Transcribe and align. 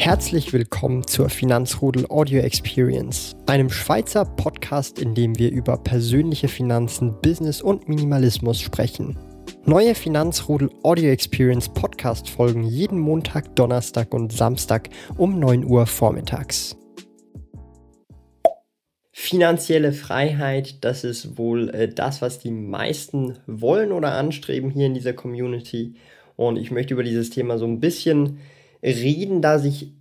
Herzlich 0.00 0.52
willkommen 0.52 1.04
zur 1.08 1.28
Finanzrudel 1.28 2.06
Audio 2.08 2.40
Experience, 2.40 3.34
einem 3.46 3.68
Schweizer 3.68 4.24
Podcast, 4.24 5.00
in 5.00 5.16
dem 5.16 5.36
wir 5.40 5.50
über 5.50 5.76
persönliche 5.76 6.46
Finanzen, 6.46 7.20
Business 7.20 7.60
und 7.60 7.88
Minimalismus 7.88 8.60
sprechen. 8.60 9.18
Neue 9.64 9.96
Finanzrudel 9.96 10.70
Audio 10.84 11.10
Experience 11.10 11.68
Podcast 11.68 12.30
folgen 12.30 12.62
jeden 12.62 13.00
Montag, 13.00 13.56
Donnerstag 13.56 14.14
und 14.14 14.32
Samstag 14.32 14.88
um 15.16 15.40
9 15.40 15.64
Uhr 15.64 15.84
vormittags. 15.84 16.76
Finanzielle 19.10 19.92
Freiheit, 19.92 20.84
das 20.84 21.02
ist 21.02 21.36
wohl 21.38 21.70
äh, 21.70 21.92
das, 21.92 22.22
was 22.22 22.38
die 22.38 22.52
meisten 22.52 23.36
wollen 23.48 23.90
oder 23.90 24.12
anstreben 24.12 24.70
hier 24.70 24.86
in 24.86 24.94
dieser 24.94 25.12
Community. 25.12 25.96
Und 26.36 26.56
ich 26.56 26.70
möchte 26.70 26.94
über 26.94 27.02
dieses 27.02 27.30
Thema 27.30 27.58
so 27.58 27.66
ein 27.66 27.80
bisschen 27.80 28.38
reden, 28.82 29.42
da 29.42 29.58
sich 29.58 29.92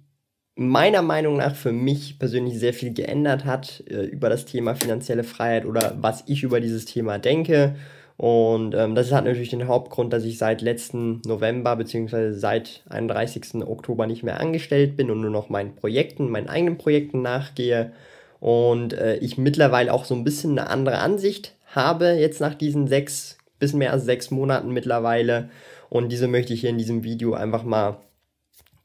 meiner 0.57 1.03
Meinung 1.03 1.37
nach 1.37 1.55
für 1.55 1.71
mich 1.71 2.17
persönlich 2.17 2.59
sehr 2.59 2.73
viel 2.73 2.93
geändert 2.93 3.45
hat 3.45 3.83
äh, 3.89 4.05
über 4.05 4.29
das 4.29 4.45
Thema 4.45 4.75
finanzielle 4.75 5.23
Freiheit 5.23 5.65
oder 5.65 5.95
was 6.01 6.23
ich 6.27 6.43
über 6.43 6.59
dieses 6.59 6.85
Thema 6.85 7.19
denke. 7.19 7.75
Und 8.17 8.73
ähm, 8.73 8.95
das 8.95 9.11
hat 9.11 9.25
natürlich 9.25 9.51
den 9.51 9.67
Hauptgrund, 9.67 10.11
dass 10.11 10.23
ich 10.23 10.39
seit 10.39 10.63
letzten 10.63 11.21
November 11.25 11.75
bzw. 11.75 12.31
seit 12.31 12.81
31. 12.89 13.67
Oktober 13.67 14.07
nicht 14.07 14.23
mehr 14.23 14.39
angestellt 14.39 14.97
bin 14.97 15.11
und 15.11 15.21
nur 15.21 15.29
noch 15.29 15.49
meinen 15.49 15.75
Projekten, 15.75 16.31
meinen 16.31 16.49
eigenen 16.49 16.79
Projekten 16.79 17.21
nachgehe. 17.21 17.91
Und 18.39 18.93
äh, 18.93 19.17
ich 19.17 19.37
mittlerweile 19.37 19.93
auch 19.93 20.05
so 20.05 20.15
ein 20.15 20.23
bisschen 20.23 20.57
eine 20.57 20.69
andere 20.69 20.97
Ansicht 20.97 21.53
habe, 21.67 22.13
jetzt 22.13 22.41
nach 22.41 22.55
diesen 22.55 22.87
sechs, 22.87 23.37
bisschen 23.59 23.79
mehr 23.79 23.93
als 23.93 24.05
sechs 24.05 24.31
Monaten 24.31 24.71
mittlerweile. 24.71 25.49
Und 25.89 26.11
diese 26.11 26.27
möchte 26.27 26.53
ich 26.53 26.61
hier 26.61 26.71
in 26.71 26.79
diesem 26.79 27.03
Video 27.03 27.35
einfach 27.35 27.63
mal 27.63 27.97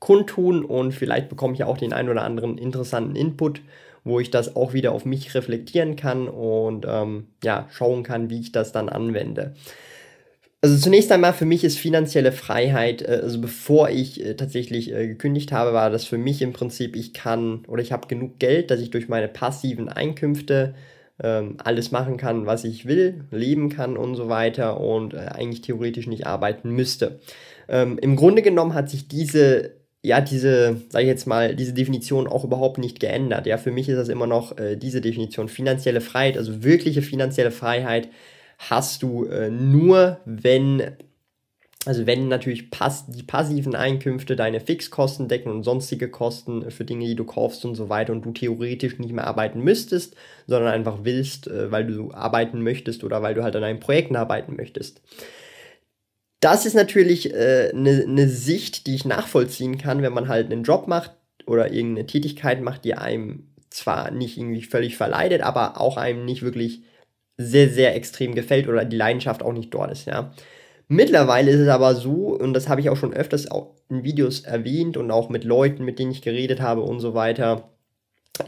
kundtun 0.02 0.64
und 0.64 0.91
vielleicht 0.91 1.28
bekomme 1.28 1.55
ich 1.55 1.62
auch 1.62 1.78
den 1.78 1.92
ein 1.92 2.08
oder 2.08 2.25
anderen 2.25 2.58
interessanten 2.58 3.14
Input, 3.14 3.61
wo 4.03 4.19
ich 4.19 4.33
das 4.33 4.56
auch 4.56 4.72
wieder 4.72 4.91
auf 4.91 5.05
mich 5.05 5.33
reflektieren 5.33 5.94
kann 5.94 6.27
und 6.27 6.84
ähm, 6.89 7.28
ja, 7.44 7.69
schauen 7.70 8.03
kann, 8.03 8.28
wie 8.28 8.41
ich 8.41 8.50
das 8.50 8.72
dann 8.72 8.89
anwende. 8.89 9.55
Also 10.61 10.77
zunächst 10.77 11.12
einmal 11.12 11.33
für 11.33 11.44
mich 11.44 11.62
ist 11.62 11.78
finanzielle 11.78 12.33
Freiheit, 12.33 13.03
äh, 13.03 13.20
also 13.22 13.41
bevor 13.41 13.91
ich 13.91 14.20
äh, 14.25 14.34
tatsächlich 14.34 14.92
äh, 14.92 15.06
gekündigt 15.06 15.53
habe, 15.53 15.72
war 15.72 15.89
das 15.89 16.05
für 16.05 16.19
mich 16.19 16.42
im 16.42 16.53
Prinzip, 16.53 16.97
ich 16.97 17.14
kann 17.14 17.64
oder 17.69 17.81
ich 17.81 17.92
habe 17.92 18.09
genug 18.09 18.41
Geld, 18.41 18.72
dass 18.72 18.81
ich 18.81 18.91
durch 18.91 19.09
meine 19.09 19.28
passiven 19.28 19.89
Einkünfte 19.89 20.75
ähm, 21.22 21.59
alles 21.62 21.92
machen 21.92 22.16
kann, 22.16 22.44
was 22.44 22.64
ich 22.64 22.87
will, 22.87 23.22
leben 23.31 23.69
kann 23.69 23.97
und 23.97 24.16
so 24.16 24.28
weiter 24.28 24.81
und 24.81 25.14
äh, 25.14 25.19
eigentlich 25.19 25.61
theoretisch 25.61 26.09
nicht 26.09 26.27
arbeiten 26.27 26.70
müsste. 26.70 27.20
Ähm, 27.69 27.98
Im 27.98 28.16
Grunde 28.16 28.42
genommen 28.42 28.75
hat 28.75 28.91
sich 28.91 29.06
diese 29.06 29.81
ja, 30.03 30.20
diese, 30.20 30.83
sag 30.89 31.03
ich 31.03 31.08
jetzt 31.08 31.27
mal, 31.27 31.55
diese 31.55 31.72
Definition 31.72 32.27
auch 32.27 32.45
überhaupt 32.45 32.78
nicht 32.78 32.98
geändert. 32.98 33.47
Ja, 33.47 33.56
für 33.56 33.70
mich 33.70 33.89
ist 33.89 33.97
das 33.97 34.09
immer 34.09 34.27
noch 34.27 34.59
äh, 34.59 34.77
diese 34.77 35.00
Definition. 35.00 35.48
Finanzielle 35.48 36.00
Freiheit, 36.00 36.36
also 36.36 36.64
wirkliche 36.64 37.03
finanzielle 37.03 37.53
Freiheit 37.53 38.09
hast 38.59 39.03
du 39.05 39.27
äh, 39.27 39.48
nur, 39.48 40.19
wenn, 40.25 40.83
also 41.84 42.05
wenn 42.06 42.27
natürlich 42.27 42.70
pass 42.70 43.06
die 43.06 43.22
passiven 43.22 43.77
Einkünfte 43.77 44.34
deine 44.34 44.59
Fixkosten 44.59 45.28
decken 45.28 45.53
und 45.53 45.62
sonstige 45.62 46.09
Kosten 46.09 46.69
für 46.72 46.84
Dinge, 46.84 47.06
die 47.06 47.16
du 47.16 47.25
kaufst 47.25 47.64
und 47.64 47.77
so 47.77 47.89
weiter 47.89 48.12
und 48.12 48.25
du 48.25 48.33
theoretisch 48.33 48.98
nicht 48.98 49.12
mehr 49.12 49.28
arbeiten 49.28 49.61
müsstest, 49.61 50.16
sondern 50.48 50.72
einfach 50.72 50.98
willst, 51.05 51.47
äh, 51.47 51.70
weil 51.70 51.87
du 51.87 52.12
arbeiten 52.12 52.61
möchtest 52.62 53.05
oder 53.05 53.22
weil 53.22 53.34
du 53.34 53.44
halt 53.44 53.55
an 53.55 53.62
einem 53.62 53.81
Projekt 53.81 54.14
arbeiten 54.16 54.56
möchtest. 54.56 55.00
Das 56.42 56.66
ist 56.66 56.74
natürlich 56.74 57.32
eine 57.32 57.70
äh, 57.70 57.72
ne, 57.72 58.04
ne 58.08 58.28
Sicht, 58.28 58.88
die 58.88 58.96
ich 58.96 59.04
nachvollziehen 59.04 59.78
kann, 59.78 60.02
wenn 60.02 60.12
man 60.12 60.26
halt 60.26 60.50
einen 60.50 60.64
Job 60.64 60.88
macht 60.88 61.12
oder 61.46 61.72
irgendeine 61.72 62.08
Tätigkeit 62.08 62.60
macht, 62.60 62.84
die 62.84 62.94
einem 62.94 63.46
zwar 63.70 64.10
nicht 64.10 64.38
irgendwie 64.38 64.62
völlig 64.62 64.97
verleidet, 64.97 65.41
aber 65.42 65.81
auch 65.81 65.97
einem 65.97 66.25
nicht 66.25 66.42
wirklich 66.42 66.82
sehr, 67.36 67.69
sehr 67.69 67.94
extrem 67.94 68.34
gefällt 68.34 68.69
oder 68.69 68.84
die 68.84 68.97
Leidenschaft 68.97 69.42
auch 69.42 69.52
nicht 69.52 69.72
dort 69.72 69.92
ist, 69.92 70.06
ja. 70.06 70.32
Mittlerweile 70.88 71.50
ist 71.52 71.60
es 71.60 71.69
aber 71.69 71.94
so, 71.94 72.36
und 72.36 72.54
das 72.54 72.69
habe 72.69 72.81
ich 72.81 72.91
auch 72.91 72.97
schon 72.97 73.14
öfters 73.14 73.50
auch 73.50 73.76
in 73.88 74.04
Videos 74.04 74.41
erwähnt 74.41 74.97
und 74.97 75.10
auch 75.12 75.28
mit 75.31 75.44
Leuten, 75.44 75.84
mit 75.84 75.98
denen 76.00 76.10
ich 76.10 76.22
geredet 76.22 76.60
habe 76.60 76.82
und 76.82 77.00
so 77.00 77.14
weiter, 77.14 77.72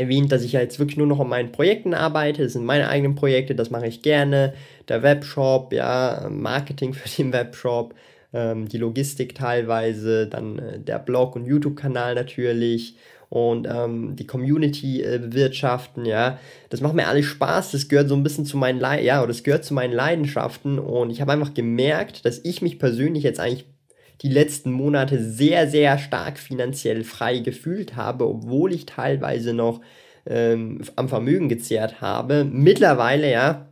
erwähnt, 0.00 0.32
dass 0.32 0.42
ich 0.42 0.52
ja 0.52 0.60
jetzt 0.60 0.78
wirklich 0.78 0.96
nur 0.96 1.06
noch 1.06 1.20
an 1.20 1.28
meinen 1.28 1.52
Projekten 1.52 1.94
arbeite. 1.94 2.42
Das 2.42 2.52
sind 2.52 2.64
meine 2.64 2.88
eigenen 2.88 3.14
Projekte, 3.14 3.54
das 3.54 3.70
mache 3.70 3.86
ich 3.86 4.02
gerne. 4.02 4.54
Der 4.88 5.02
Webshop, 5.02 5.72
ja, 5.72 6.28
Marketing 6.30 6.94
für 6.94 7.08
den 7.08 7.32
Webshop, 7.32 7.94
ähm, 8.32 8.68
die 8.68 8.78
Logistik 8.78 9.34
teilweise, 9.34 10.26
dann 10.26 10.58
äh, 10.58 10.78
der 10.80 10.98
Blog 10.98 11.36
und 11.36 11.46
YouTube-Kanal 11.46 12.14
natürlich 12.14 12.96
und 13.30 13.66
ähm, 13.68 14.14
die 14.16 14.26
Community 14.26 15.02
äh, 15.02 15.18
bewirtschaften, 15.18 16.04
ja. 16.04 16.38
Das 16.70 16.80
macht 16.80 16.94
mir 16.94 17.08
alles 17.08 17.26
Spaß, 17.26 17.72
das 17.72 17.88
gehört 17.88 18.08
so 18.08 18.14
ein 18.14 18.22
bisschen 18.22 18.46
zu 18.46 18.56
meinen, 18.56 18.78
Le 18.78 19.02
ja, 19.02 19.26
das 19.26 19.42
gehört 19.42 19.64
zu 19.64 19.74
meinen 19.74 19.92
Leidenschaften 19.92 20.78
und 20.78 21.10
ich 21.10 21.20
habe 21.20 21.32
einfach 21.32 21.54
gemerkt, 21.54 22.24
dass 22.24 22.40
ich 22.44 22.62
mich 22.62 22.78
persönlich 22.78 23.24
jetzt 23.24 23.40
eigentlich 23.40 23.66
die 24.22 24.28
letzten 24.28 24.70
Monate 24.70 25.22
sehr, 25.22 25.68
sehr 25.68 25.98
stark 25.98 26.38
finanziell 26.38 27.04
frei 27.04 27.38
gefühlt 27.38 27.96
habe, 27.96 28.26
obwohl 28.26 28.72
ich 28.72 28.86
teilweise 28.86 29.52
noch 29.52 29.80
ähm, 30.26 30.80
am 30.96 31.08
Vermögen 31.08 31.48
gezehrt 31.48 32.00
habe. 32.00 32.44
Mittlerweile, 32.44 33.30
ja, 33.30 33.68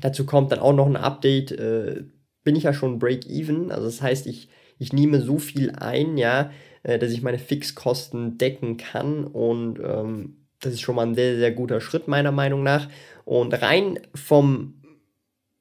dazu 0.00 0.26
kommt 0.26 0.52
dann 0.52 0.58
auch 0.58 0.74
noch 0.74 0.86
ein 0.86 0.96
Update, 0.96 1.52
äh, 1.52 2.02
bin 2.42 2.56
ich 2.56 2.64
ja 2.64 2.72
schon 2.72 2.98
Break-Even. 2.98 3.70
Also 3.70 3.86
das 3.86 4.02
heißt, 4.02 4.26
ich, 4.26 4.48
ich 4.78 4.92
nehme 4.92 5.20
so 5.20 5.38
viel 5.38 5.70
ein, 5.70 6.16
ja, 6.16 6.50
äh, 6.82 6.98
dass 6.98 7.12
ich 7.12 7.22
meine 7.22 7.38
Fixkosten 7.38 8.38
decken 8.38 8.76
kann 8.76 9.24
und 9.24 9.78
ähm, 9.78 10.36
das 10.60 10.74
ist 10.74 10.80
schon 10.82 10.96
mal 10.96 11.06
ein 11.06 11.14
sehr, 11.14 11.36
sehr 11.36 11.52
guter 11.52 11.80
Schritt 11.80 12.06
meiner 12.06 12.32
Meinung 12.32 12.62
nach. 12.62 12.88
Und 13.24 13.54
rein 13.62 13.98
vom 14.14 14.79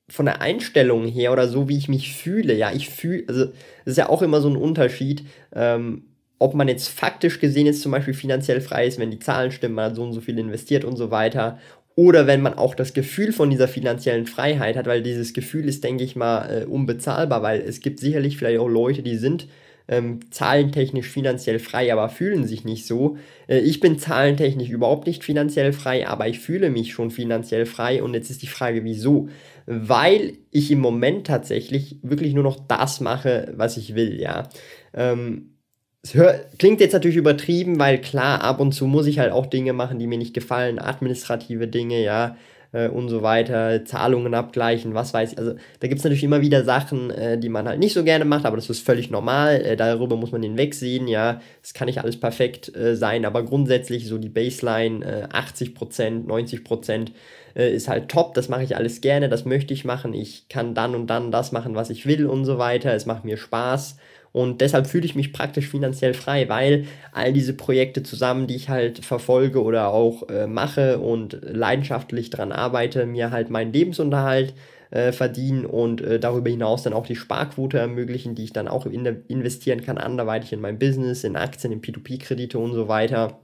von 0.10 0.26
der 0.26 0.42
Einstellung 0.42 1.08
her 1.08 1.32
oder 1.32 1.48
so, 1.48 1.70
wie 1.70 1.78
ich 1.78 1.88
mich 1.88 2.14
fühle, 2.16 2.56
ja, 2.56 2.72
ich 2.72 2.90
fühle, 2.90 3.24
also 3.28 3.46
das 3.46 3.54
ist 3.86 3.98
ja 3.98 4.10
auch 4.10 4.22
immer 4.22 4.42
so 4.42 4.50
ein 4.50 4.56
Unterschied, 4.56 5.24
ähm, 5.56 6.04
ob 6.40 6.54
man 6.54 6.68
jetzt 6.68 6.88
faktisch 6.88 7.40
gesehen 7.40 7.66
jetzt 7.66 7.82
zum 7.82 7.92
Beispiel 7.92 8.14
finanziell 8.14 8.62
frei 8.62 8.88
ist, 8.88 9.00
wenn 9.00 9.12
die 9.12 9.20
Zahlen 9.20 9.52
stimmen, 9.52 9.76
man 9.76 9.86
hat 9.86 9.96
so 9.96 10.04
und 10.04 10.14
so 10.14 10.22
viel 10.22 10.40
investiert 10.40 10.86
und 10.86 10.96
so 10.96 11.12
weiter, 11.12 11.60
oder 11.96 12.28
wenn 12.28 12.42
man 12.42 12.54
auch 12.54 12.76
das 12.76 12.94
Gefühl 12.94 13.34
von 13.34 13.50
dieser 13.50 13.68
finanziellen 13.68 14.26
Freiheit 14.26 14.78
hat, 14.78 14.86
weil 14.86 15.04
dieses 15.04 15.34
Gefühl 15.34 15.68
ist, 15.68 15.84
denke 15.84 16.06
ich 16.06 16.16
mal, 16.16 16.62
äh, 16.62 16.66
unbezahlbar, 16.66 17.42
weil 17.44 17.60
es 17.60 17.82
gibt 17.82 18.00
sicherlich 18.00 18.38
vielleicht 18.38 18.60
auch 18.60 18.70
Leute, 18.70 19.04
die 19.04 19.18
sind 19.18 19.48
ähm, 19.90 20.20
zahlentechnisch 20.30 21.08
finanziell 21.10 21.58
frei, 21.58 21.92
aber 21.92 22.10
fühlen 22.10 22.46
sich 22.46 22.64
nicht 22.64 22.86
so. 22.86 23.18
Äh, 23.48 23.60
ich 23.60 23.80
bin 23.80 23.98
zahlentechnisch 23.98 24.70
überhaupt 24.70 25.08
nicht 25.08 25.24
finanziell 25.24 25.74
frei, 25.74 26.08
aber 26.08 26.28
ich 26.28 26.40
fühle 26.40 26.70
mich 26.70 26.94
schon 26.94 27.10
finanziell 27.10 27.66
frei 27.66 28.04
und 28.04 28.14
jetzt 28.14 28.30
ist 28.30 28.44
die 28.44 28.48
Frage, 28.48 28.84
wieso? 28.84 29.30
Weil 29.66 30.34
ich 30.52 30.72
im 30.72 30.80
Moment 30.80 31.26
tatsächlich 31.28 31.98
wirklich 32.04 32.34
nur 32.34 32.44
noch 32.44 32.60
das 32.68 33.02
mache, 33.02 33.52
was 33.58 33.78
ich 33.78 33.96
will, 33.96 34.22
ja. 34.22 34.48
Ähm, 34.94 35.56
es 36.02 36.16
klingt 36.58 36.80
jetzt 36.80 36.94
natürlich 36.94 37.18
übertrieben, 37.18 37.80
weil 37.80 38.00
klar, 38.00 38.42
ab 38.42 38.60
und 38.62 38.72
zu 38.72 38.86
muss 38.86 39.08
ich 39.08 39.20
halt 39.20 39.34
auch 39.34 39.48
Dinge 39.48 39.74
machen, 39.74 40.00
die 40.00 40.08
mir 40.08 40.18
nicht 40.18 40.34
gefallen, 40.34 40.80
administrative 40.80 41.68
Dinge, 41.68 42.02
ja, 42.02 42.38
äh, 42.72 42.88
und 42.88 43.10
so 43.10 43.22
weiter, 43.22 43.84
Zahlungen 43.86 44.34
abgleichen, 44.34 44.94
was 44.94 45.14
weiß 45.14 45.34
ich. 45.34 45.38
Also 45.38 45.54
da 45.80 45.88
gibt 45.88 46.00
es 46.00 46.04
natürlich 46.04 46.24
immer 46.24 46.42
wieder 46.42 46.64
Sachen, 46.64 47.10
äh, 47.10 47.38
die 47.38 47.50
man 47.50 47.68
halt 47.68 47.80
nicht 47.80 47.94
so 47.94 48.04
gerne 48.04 48.26
macht, 48.26 48.46
aber 48.46 48.58
das 48.58 48.70
ist 48.70 48.86
völlig 48.86 49.10
normal. 49.10 49.62
Äh, 49.62 49.76
darüber 49.76 50.16
muss 50.16 50.32
man 50.32 50.44
hinwegsehen, 50.44 51.08
ja. 51.08 51.42
Es 51.64 51.74
kann 51.74 51.88
nicht 51.88 52.02
alles 52.02 52.20
perfekt 52.20 52.76
äh, 52.76 52.96
sein, 52.96 53.26
aber 53.26 53.44
grundsätzlich 53.44 54.08
so 54.08 54.18
die 54.18 54.30
Baseline 54.30 55.30
80%, 55.30 56.26
90% 56.28 57.08
ist 57.56 57.88
halt 57.88 58.10
top, 58.10 58.36
das 58.36 58.48
mache 58.48 58.64
ich 58.64 58.76
alles 58.76 59.02
gerne, 59.02 59.28
das 59.28 59.44
möchte 59.44 59.74
ich 59.74 59.84
machen. 59.84 60.14
Ich 60.14 60.48
kann 60.50 60.76
dann 60.76 60.94
und 60.94 61.08
dann 61.08 61.32
das 61.32 61.52
machen, 61.52 61.76
was 61.76 61.90
ich 61.90 62.06
will 62.06 62.28
und 62.28 62.46
so 62.46 62.58
weiter. 62.58 62.94
Es 62.94 63.06
macht 63.06 63.26
mir 63.26 63.38
Spaß. 63.38 63.98
Und 64.32 64.62
deshalb 64.62 64.88
fühle 64.88 65.06
ich 65.06 65.16
mich 65.16 65.34
praktisch 65.34 65.68
finanziell 65.68 66.14
frei, 66.14 66.48
weil 66.50 66.86
all 67.12 67.34
diese 67.34 67.54
Projekte 67.54 68.04
zusammen, 68.04 68.48
die 68.48 68.56
ich 68.56 68.70
halt 68.70 69.04
verfolge 69.04 69.64
oder 69.64 69.90
auch 69.90 70.30
äh, 70.30 70.48
mache 70.48 71.00
und 71.00 71.40
leidenschaftlich 71.42 72.30
daran 72.30 72.52
arbeite, 72.52 73.06
mir 73.06 73.32
halt 73.32 73.50
meinen 73.50 73.74
Lebensunterhalt 73.74 74.54
äh, 74.92 75.12
verdienen 75.12 75.66
und 75.66 76.02
äh, 76.02 76.20
darüber 76.20 76.50
hinaus 76.50 76.84
dann 76.84 76.94
auch 76.94 77.06
die 77.06 77.16
Sparquote 77.16 77.78
ermöglichen, 77.78 78.36
die 78.36 78.44
ich 78.44 78.54
dann 78.54 78.68
auch 78.68 78.86
in 78.86 79.06
investieren 79.28 79.82
kann, 79.82 79.98
anderweitig 79.98 80.54
in 80.54 80.62
mein 80.62 80.80
Business, 80.80 81.24
in 81.24 81.36
Aktien, 81.36 81.74
in 81.74 81.82
P2P-Kredite 81.82 82.58
und 82.58 82.74
so 82.74 82.88
weiter. 82.88 83.40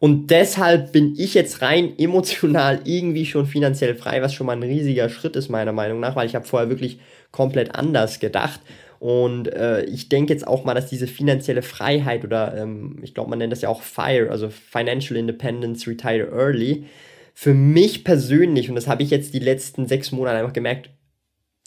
Und 0.00 0.30
deshalb 0.30 0.92
bin 0.92 1.14
ich 1.18 1.34
jetzt 1.34 1.62
rein 1.62 1.92
emotional 1.98 2.80
irgendwie 2.84 3.26
schon 3.26 3.46
finanziell 3.46 3.94
frei, 3.94 4.22
was 4.22 4.34
schon 4.34 4.46
mal 4.46 4.56
ein 4.56 4.62
riesiger 4.62 5.08
Schritt 5.08 5.36
ist, 5.36 5.48
meiner 5.48 5.72
Meinung 5.72 6.00
nach, 6.00 6.16
weil 6.16 6.26
ich 6.26 6.34
habe 6.34 6.46
vorher 6.46 6.70
wirklich 6.70 7.00
komplett 7.30 7.74
anders 7.74 8.18
gedacht. 8.18 8.60
Und 9.00 9.50
äh, 9.54 9.84
ich 9.84 10.10
denke 10.10 10.30
jetzt 10.30 10.46
auch 10.46 10.64
mal, 10.64 10.74
dass 10.74 10.90
diese 10.90 11.06
finanzielle 11.06 11.62
Freiheit 11.62 12.22
oder 12.22 12.54
ähm, 12.54 12.98
ich 13.02 13.14
glaube, 13.14 13.30
man 13.30 13.38
nennt 13.38 13.50
das 13.50 13.62
ja 13.62 13.70
auch 13.70 13.80
FIRE, 13.80 14.30
also 14.30 14.50
Financial 14.50 15.18
Independence 15.18 15.88
Retire 15.88 16.28
Early, 16.30 16.84
für 17.32 17.54
mich 17.54 18.04
persönlich, 18.04 18.68
und 18.68 18.74
das 18.74 18.88
habe 18.88 19.02
ich 19.02 19.08
jetzt 19.08 19.32
die 19.32 19.38
letzten 19.38 19.88
sechs 19.88 20.12
Monate 20.12 20.36
einfach 20.36 20.52
gemerkt, 20.52 20.90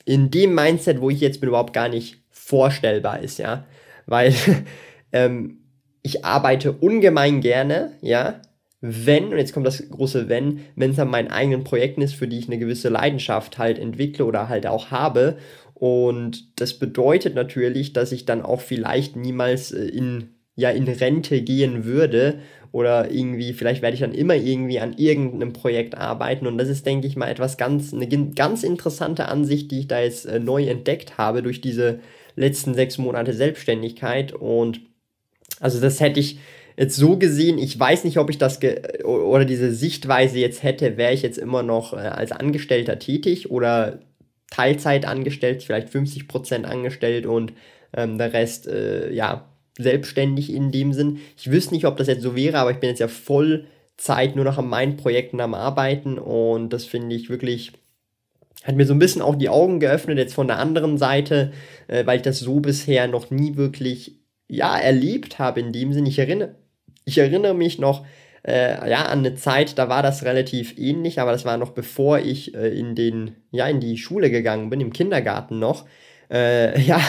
in 0.05 0.29
dem 0.29 0.53
Mindset, 0.53 1.01
wo 1.01 1.09
ich 1.09 1.21
jetzt 1.21 1.39
bin, 1.39 1.49
überhaupt 1.49 1.73
gar 1.73 1.89
nicht 1.89 2.17
vorstellbar 2.29 3.21
ist, 3.21 3.39
ja. 3.39 3.65
Weil 4.05 4.35
ähm, 5.11 5.57
ich 6.03 6.23
arbeite 6.23 6.71
ungemein 6.71 7.41
gerne, 7.41 7.93
ja, 8.01 8.41
wenn, 8.85 9.29
und 9.29 9.37
jetzt 9.37 9.53
kommt 9.53 9.65
das 9.65 9.89
große 9.89 10.27
Wenn, 10.27 10.65
wenn 10.75 10.91
es 10.91 10.99
an 10.99 11.07
meinen 11.07 11.29
eigenen 11.29 11.63
Projekten 11.63 12.01
ist, 12.01 12.15
für 12.15 12.27
die 12.27 12.37
ich 12.37 12.47
eine 12.47 12.59
gewisse 12.59 12.89
Leidenschaft 12.89 13.57
halt 13.57 13.79
entwickle 13.79 14.25
oder 14.25 14.49
halt 14.49 14.67
auch 14.67 14.91
habe. 14.91 15.37
Und 15.73 16.59
das 16.59 16.75
bedeutet 16.75 17.35
natürlich, 17.35 17.93
dass 17.93 18.11
ich 18.11 18.25
dann 18.25 18.41
auch 18.41 18.61
vielleicht 18.61 19.15
niemals 19.15 19.71
äh, 19.71 19.85
in, 19.85 20.29
ja, 20.55 20.69
in 20.69 20.87
Rente 20.87 21.41
gehen 21.41 21.85
würde 21.85 22.39
oder 22.71 23.11
irgendwie, 23.11 23.53
vielleicht 23.53 23.81
werde 23.81 23.93
ich 23.93 24.01
dann 24.01 24.15
immer 24.15 24.35
irgendwie 24.35 24.79
an 24.79 24.93
irgendeinem 24.93 25.53
Projekt 25.53 25.95
arbeiten. 25.95 26.47
Und 26.47 26.57
das 26.57 26.69
ist, 26.69 26.85
denke 26.85 27.07
ich 27.07 27.15
mal, 27.15 27.29
etwas 27.29 27.57
ganz, 27.57 27.93
eine 27.93 28.07
ganz 28.33 28.63
interessante 28.63 29.27
Ansicht, 29.27 29.69
die 29.71 29.81
ich 29.81 29.87
da 29.87 30.01
jetzt 30.01 30.25
äh, 30.25 30.39
neu 30.39 30.65
entdeckt 30.65 31.17
habe 31.17 31.43
durch 31.43 31.61
diese 31.61 31.99
letzten 32.35 32.73
sechs 32.73 32.97
Monate 32.97 33.33
Selbstständigkeit. 33.33 34.33
Und 34.33 34.81
also 35.59 35.79
das 35.79 35.99
hätte 35.99 36.19
ich 36.19 36.39
jetzt 36.77 36.95
so 36.95 37.17
gesehen, 37.17 37.57
ich 37.59 37.79
weiß 37.79 38.03
nicht, 38.03 38.17
ob 38.17 38.29
ich 38.29 38.37
das 38.37 38.59
oder 39.03 39.45
diese 39.45 39.71
Sichtweise 39.71 40.39
jetzt 40.39 40.63
hätte, 40.63 40.97
wäre 40.97 41.13
ich 41.13 41.21
jetzt 41.21 41.37
immer 41.37 41.63
noch 41.63 41.93
äh, 41.93 41.97
als 41.97 42.31
Angestellter 42.31 42.97
tätig 42.99 43.51
oder 43.51 43.99
Teilzeit 44.53 45.05
angestellt, 45.05 45.63
vielleicht 45.63 45.89
50% 45.89 46.63
angestellt 46.63 47.25
und 47.25 47.53
ähm, 47.95 48.19
der 48.19 48.33
Rest, 48.33 48.67
äh, 48.67 49.11
ja, 49.11 49.45
selbstständig 49.79 50.53
in 50.53 50.71
dem 50.71 50.93
Sinn. 50.93 51.19
Ich 51.35 51.49
wüsste 51.49 51.73
nicht, 51.73 51.85
ob 51.85 51.97
das 51.97 52.07
jetzt 52.07 52.21
so 52.21 52.35
wäre, 52.35 52.59
aber 52.59 52.69
ich 52.69 52.77
bin 52.77 52.89
jetzt 52.89 52.99
ja 52.99 53.07
voll 53.07 53.65
Zeit 53.97 54.35
nur 54.35 54.45
noch 54.45 54.59
an 54.59 54.67
meinen 54.67 54.95
Projekten 54.95 55.41
am 55.41 55.55
Arbeiten 55.55 56.19
und 56.19 56.69
das 56.69 56.85
finde 56.85 57.15
ich 57.15 57.31
wirklich, 57.31 57.71
hat 58.63 58.75
mir 58.75 58.85
so 58.85 58.93
ein 58.93 58.99
bisschen 58.99 59.23
auch 59.23 59.35
die 59.35 59.49
Augen 59.49 59.79
geöffnet, 59.79 60.19
jetzt 60.19 60.35
von 60.35 60.47
der 60.47 60.59
anderen 60.59 60.99
Seite, 60.99 61.51
äh, 61.87 62.05
weil 62.05 62.17
ich 62.17 62.23
das 62.23 62.39
so 62.39 62.59
bisher 62.59 63.07
noch 63.07 63.31
nie 63.31 63.55
wirklich, 63.55 64.19
ja, 64.47 64.77
erlebt 64.77 65.39
habe 65.39 65.61
in 65.61 65.73
dem 65.73 65.93
Sinn. 65.93 66.05
Ich 66.05 66.19
erinnere, 66.19 66.55
ich 67.05 67.17
erinnere 67.17 67.55
mich 67.55 67.79
noch 67.79 68.05
äh, 68.45 68.89
ja, 68.89 69.05
an 69.05 69.19
eine 69.19 69.35
Zeit, 69.35 69.77
da 69.77 69.89
war 69.89 70.03
das 70.03 70.23
relativ 70.23 70.77
ähnlich, 70.77 71.19
aber 71.19 71.31
das 71.31 71.45
war 71.45 71.57
noch 71.57 71.71
bevor 71.71 72.19
ich 72.19 72.53
äh, 72.55 72.77
in, 72.77 72.95
den, 72.95 73.35
ja, 73.51 73.67
in 73.67 73.79
die 73.79 73.97
Schule 73.97 74.29
gegangen 74.29 74.69
bin, 74.69 74.81
im 74.81 74.91
Kindergarten 74.91 75.59
noch. 75.59 75.85
Äh, 76.29 76.79
ja, 76.85 76.99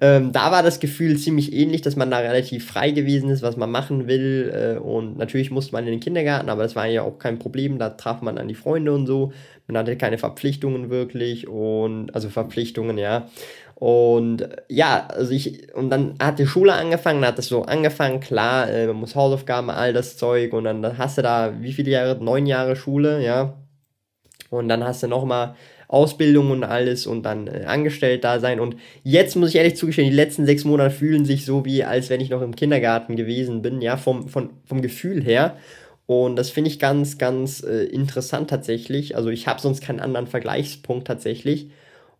ähm, 0.00 0.32
da 0.32 0.52
war 0.52 0.62
das 0.62 0.80
Gefühl 0.80 1.18
ziemlich 1.18 1.52
ähnlich, 1.52 1.82
dass 1.82 1.96
man 1.96 2.10
da 2.10 2.18
relativ 2.18 2.66
frei 2.66 2.92
gewesen 2.92 3.28
ist, 3.28 3.42
was 3.42 3.56
man 3.56 3.70
machen 3.70 4.06
will. 4.06 4.52
Äh, 4.54 4.78
und 4.78 5.18
natürlich 5.18 5.50
musste 5.50 5.72
man 5.72 5.84
in 5.84 5.92
den 5.92 6.00
Kindergarten, 6.00 6.48
aber 6.48 6.62
das 6.62 6.76
war 6.76 6.86
ja 6.86 7.02
auch 7.02 7.18
kein 7.18 7.38
Problem. 7.38 7.78
Da 7.78 7.90
traf 7.90 8.22
man 8.22 8.38
an 8.38 8.48
die 8.48 8.54
Freunde 8.54 8.94
und 8.94 9.06
so. 9.06 9.32
Man 9.66 9.76
hatte 9.76 9.96
keine 9.96 10.18
Verpflichtungen 10.18 10.90
wirklich 10.90 11.46
und 11.46 12.14
also 12.14 12.28
Verpflichtungen, 12.28 12.98
ja. 12.98 13.28
Und 13.80 14.46
ja, 14.68 15.06
also 15.08 15.32
ich, 15.32 15.74
und 15.74 15.88
dann 15.88 16.14
hat 16.20 16.38
die 16.38 16.46
Schule 16.46 16.74
angefangen, 16.74 17.24
hat 17.24 17.38
das 17.38 17.46
so 17.46 17.62
angefangen, 17.62 18.20
klar, 18.20 18.68
äh, 18.70 18.86
man 18.86 18.96
muss 18.96 19.14
Hausaufgaben, 19.16 19.70
all 19.70 19.94
das 19.94 20.18
Zeug, 20.18 20.52
und 20.52 20.64
dann, 20.64 20.82
dann 20.82 20.98
hast 20.98 21.16
du 21.16 21.22
da 21.22 21.54
wie 21.60 21.72
viele 21.72 21.90
Jahre? 21.90 22.22
Neun 22.22 22.44
Jahre 22.44 22.76
Schule, 22.76 23.24
ja. 23.24 23.54
Und 24.50 24.68
dann 24.68 24.84
hast 24.84 25.02
du 25.02 25.08
nochmal 25.08 25.54
Ausbildung 25.88 26.50
und 26.50 26.62
alles 26.62 27.06
und 27.06 27.22
dann 27.22 27.46
äh, 27.46 27.64
angestellt 27.66 28.22
da 28.22 28.38
sein. 28.38 28.60
Und 28.60 28.76
jetzt 29.02 29.34
muss 29.34 29.48
ich 29.48 29.56
ehrlich 29.56 29.76
zugestehen, 29.76 30.10
die 30.10 30.14
letzten 30.14 30.44
sechs 30.44 30.64
Monate 30.66 30.90
fühlen 30.90 31.24
sich 31.24 31.46
so 31.46 31.64
wie, 31.64 31.82
als 31.82 32.10
wenn 32.10 32.20
ich 32.20 32.28
noch 32.28 32.42
im 32.42 32.54
Kindergarten 32.54 33.16
gewesen 33.16 33.62
bin, 33.62 33.80
ja, 33.80 33.96
vom, 33.96 34.28
vom, 34.28 34.50
vom 34.66 34.82
Gefühl 34.82 35.24
her. 35.24 35.56
Und 36.04 36.36
das 36.36 36.50
finde 36.50 36.68
ich 36.68 36.78
ganz, 36.78 37.16
ganz 37.16 37.62
äh, 37.62 37.84
interessant 37.84 38.50
tatsächlich. 38.50 39.16
Also 39.16 39.30
ich 39.30 39.46
habe 39.48 39.58
sonst 39.58 39.80
keinen 39.80 40.00
anderen 40.00 40.26
Vergleichspunkt 40.26 41.06
tatsächlich. 41.06 41.70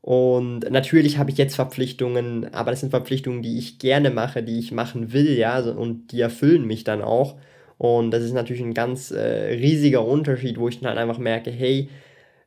Und 0.03 0.61
natürlich 0.71 1.19
habe 1.19 1.31
ich 1.31 1.37
jetzt 1.37 1.57
Verpflichtungen, 1.57 2.53
aber 2.55 2.71
das 2.71 2.81
sind 2.81 2.91
Verpflichtungen, 2.91 3.43
die 3.43 3.59
ich 3.59 3.79
gerne 3.79 4.11
mache, 4.11 4.43
die 4.43 4.59
ich 4.59 4.73
machen 4.73 5.13
will, 5.13 5.37
ja, 5.37 5.61
und 5.61 6.13
die 6.13 6.21
erfüllen 6.21 6.67
mich 6.67 6.85
dann 6.85 7.03
auch. 7.03 7.37
Und 7.77 8.11
das 8.11 8.23
ist 8.23 8.33
natürlich 8.33 8.63
ein 8.63 8.75
ganz 8.75 9.11
äh, 9.11 9.55
riesiger 9.55 10.05
Unterschied, 10.07 10.59
wo 10.59 10.69
ich 10.69 10.81
dann 10.81 10.89
halt 10.91 10.99
einfach 10.99 11.19
merke, 11.19 11.51
hey, 11.51 11.89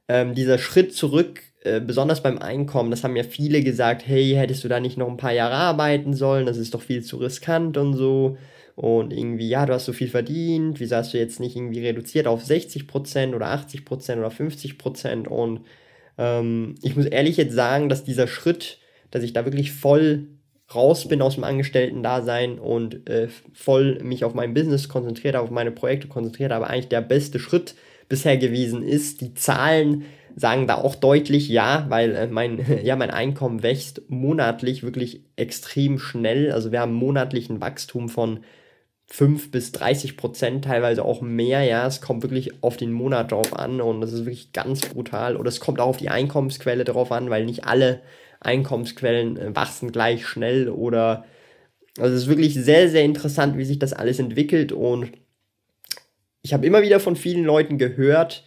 ähm, 0.08 0.34
dieser 0.36 0.58
Schritt 0.58 0.94
zurück, 0.96 1.42
äh, 1.64 1.80
besonders 1.80 2.22
beim 2.24 2.38
Einkommen, 2.40 2.92
das 2.92 3.04
haben 3.04 3.16
ja 3.16 3.24
viele 3.24 3.64
gesagt, 3.64 4.06
hey, 4.06 4.34
hättest 4.36 4.64
du 4.64 4.68
da 4.68 4.80
nicht 4.80 4.98
noch 4.98 5.08
ein 5.08 5.18
paar 5.18 5.32
Jahre 5.34 5.56
arbeiten 5.56 6.14
sollen, 6.14 6.46
das 6.46 6.58
ist 6.58 6.74
doch 6.74 6.82
viel 6.82 7.04
zu 7.04 7.18
riskant 7.18 7.78
und 7.78 7.94
so. 7.94 8.38
Und 8.76 9.14
irgendwie, 9.14 9.50
ja, 9.50 9.66
du 9.66 9.74
hast 9.74 9.86
so 9.86 9.94
viel 9.94 10.08
verdient, 10.10 10.80
wieso 10.80 10.96
hast 10.96 11.14
du 11.14 11.20
jetzt 11.20 11.40
nicht 11.40 11.56
irgendwie 11.56 11.86
reduziert 11.86 12.28
auf 12.28 12.44
60% 12.44 13.36
oder 13.36 13.48
80% 13.48 14.18
oder 14.18 14.30
50% 14.30 15.28
und 15.28 15.62
ähm, 16.18 16.76
ich 16.82 16.96
muss 16.96 17.06
ehrlich 17.06 17.38
jetzt 17.38 17.54
sagen, 17.54 17.90
dass 17.90 18.04
dieser 18.04 18.28
Schritt, 18.28 18.80
dass 19.12 19.24
ich 19.24 19.34
da 19.34 19.46
wirklich 19.46 19.72
voll 19.72 20.28
raus 20.74 21.08
bin 21.08 21.22
aus 21.22 21.36
dem 21.36 21.44
Angestellten-Dasein 21.44 22.60
und 22.60 23.10
äh, 23.10 23.28
voll 23.54 24.00
mich 24.02 24.24
auf 24.24 24.34
mein 24.34 24.54
Business 24.54 24.90
konzentriert 24.90 25.36
habe, 25.36 25.46
auf 25.46 25.52
meine 25.52 25.72
Projekte 25.72 26.08
konzentriert 26.08 26.52
habe, 26.52 26.68
eigentlich 26.68 26.88
der 26.88 27.02
beste 27.02 27.40
Schritt 27.40 27.76
bisher 28.10 28.38
gewesen 28.38 28.84
ist. 28.84 29.22
Die 29.22 29.34
Zahlen 29.34 30.06
sagen 30.36 30.68
da 30.68 30.76
auch 30.76 30.96
deutlich 30.96 31.48
ja, 31.50 31.86
weil 31.90 32.16
äh, 32.16 32.28
mein, 32.28 32.66
ja, 32.84 32.96
mein 32.96 33.12
Einkommen 33.12 33.64
wächst 33.64 34.02
monatlich 34.08 34.84
wirklich 34.84 35.24
extrem 35.36 36.00
schnell. 36.00 36.52
Also 36.52 36.72
wir 36.72 36.80
haben 36.80 36.94
monatlichen 36.94 37.62
Wachstum 37.62 38.10
von 38.10 38.40
5 39.14 39.52
bis 39.52 39.72
30 39.74 40.18
Prozent, 40.18 40.66
teilweise 40.66 41.06
auch 41.06 41.22
mehr. 41.22 41.62
Ja, 41.62 41.86
es 41.86 42.02
kommt 42.02 42.24
wirklich 42.24 42.64
auf 42.64 42.78
den 42.78 42.92
Monat 42.92 43.32
drauf 43.32 43.56
an 43.56 43.80
und 43.80 44.02
das 44.02 44.12
ist 44.12 44.26
wirklich 44.26 44.54
ganz 44.54 44.82
brutal. 44.82 45.38
Oder 45.38 45.50
es 45.50 45.60
kommt 45.60 45.80
auch 45.80 45.90
auf 45.90 45.98
die 45.98 46.10
Einkommensquelle 46.10 46.84
drauf 46.84 47.12
an, 47.12 47.30
weil 47.30 47.46
nicht 47.46 47.64
alle 47.64 48.02
Einkommensquellen 48.40 49.38
äh, 49.38 49.56
wachsen 49.56 49.92
gleich 49.92 50.26
schnell 50.26 50.68
oder 50.68 51.26
also 52.00 52.16
es 52.16 52.24
ist 52.24 52.28
wirklich 52.28 52.56
sehr, 52.56 52.90
sehr 52.90 53.04
interessant, 53.04 53.56
wie 53.56 53.66
sich 53.66 53.78
das 53.78 53.94
alles 53.94 54.18
entwickelt 54.18 54.72
und 54.72 55.12
ich 56.42 56.52
habe 56.52 56.66
immer 56.66 56.82
wieder 56.82 57.00
von 57.00 57.16
vielen 57.16 57.44
Leuten 57.44 57.78
gehört 57.78 58.44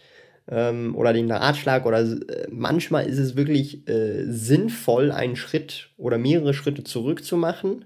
ähm, 0.49 0.97
oder 0.97 1.13
den 1.13 1.31
Ratschlag 1.31 1.85
oder 1.85 2.01
äh, 2.01 2.47
manchmal 2.49 3.07
ist 3.07 3.19
es 3.19 3.37
wirklich 3.37 3.87
äh, 3.87 4.25
sinnvoll, 4.25 5.13
einen 5.13 5.37
Schritt 5.37 5.91
oder 5.95 6.17
mehrere 6.17 6.53
Schritte 6.53 6.83
zurück 6.83 7.23
zu 7.23 7.37
machen 7.37 7.85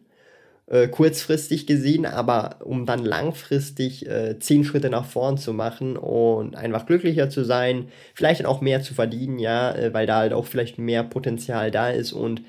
äh, 0.71 0.87
kurzfristig 0.87 1.67
gesehen, 1.67 2.05
aber 2.05 2.59
um 2.63 2.85
dann 2.85 3.03
langfristig 3.03 4.07
äh, 4.07 4.39
zehn 4.39 4.63
Schritte 4.63 4.89
nach 4.89 5.05
vorn 5.05 5.37
zu 5.37 5.51
machen 5.51 5.97
und 5.97 6.55
einfach 6.55 6.85
glücklicher 6.85 7.29
zu 7.29 7.43
sein, 7.43 7.89
vielleicht 8.13 8.45
auch 8.45 8.61
mehr 8.61 8.81
zu 8.81 8.93
verdienen, 8.93 9.37
ja, 9.37 9.73
äh, 9.75 9.93
weil 9.93 10.07
da 10.07 10.19
halt 10.19 10.31
auch 10.31 10.45
vielleicht 10.45 10.77
mehr 10.77 11.03
Potenzial 11.03 11.71
da 11.71 11.89
ist 11.89 12.13
und 12.13 12.43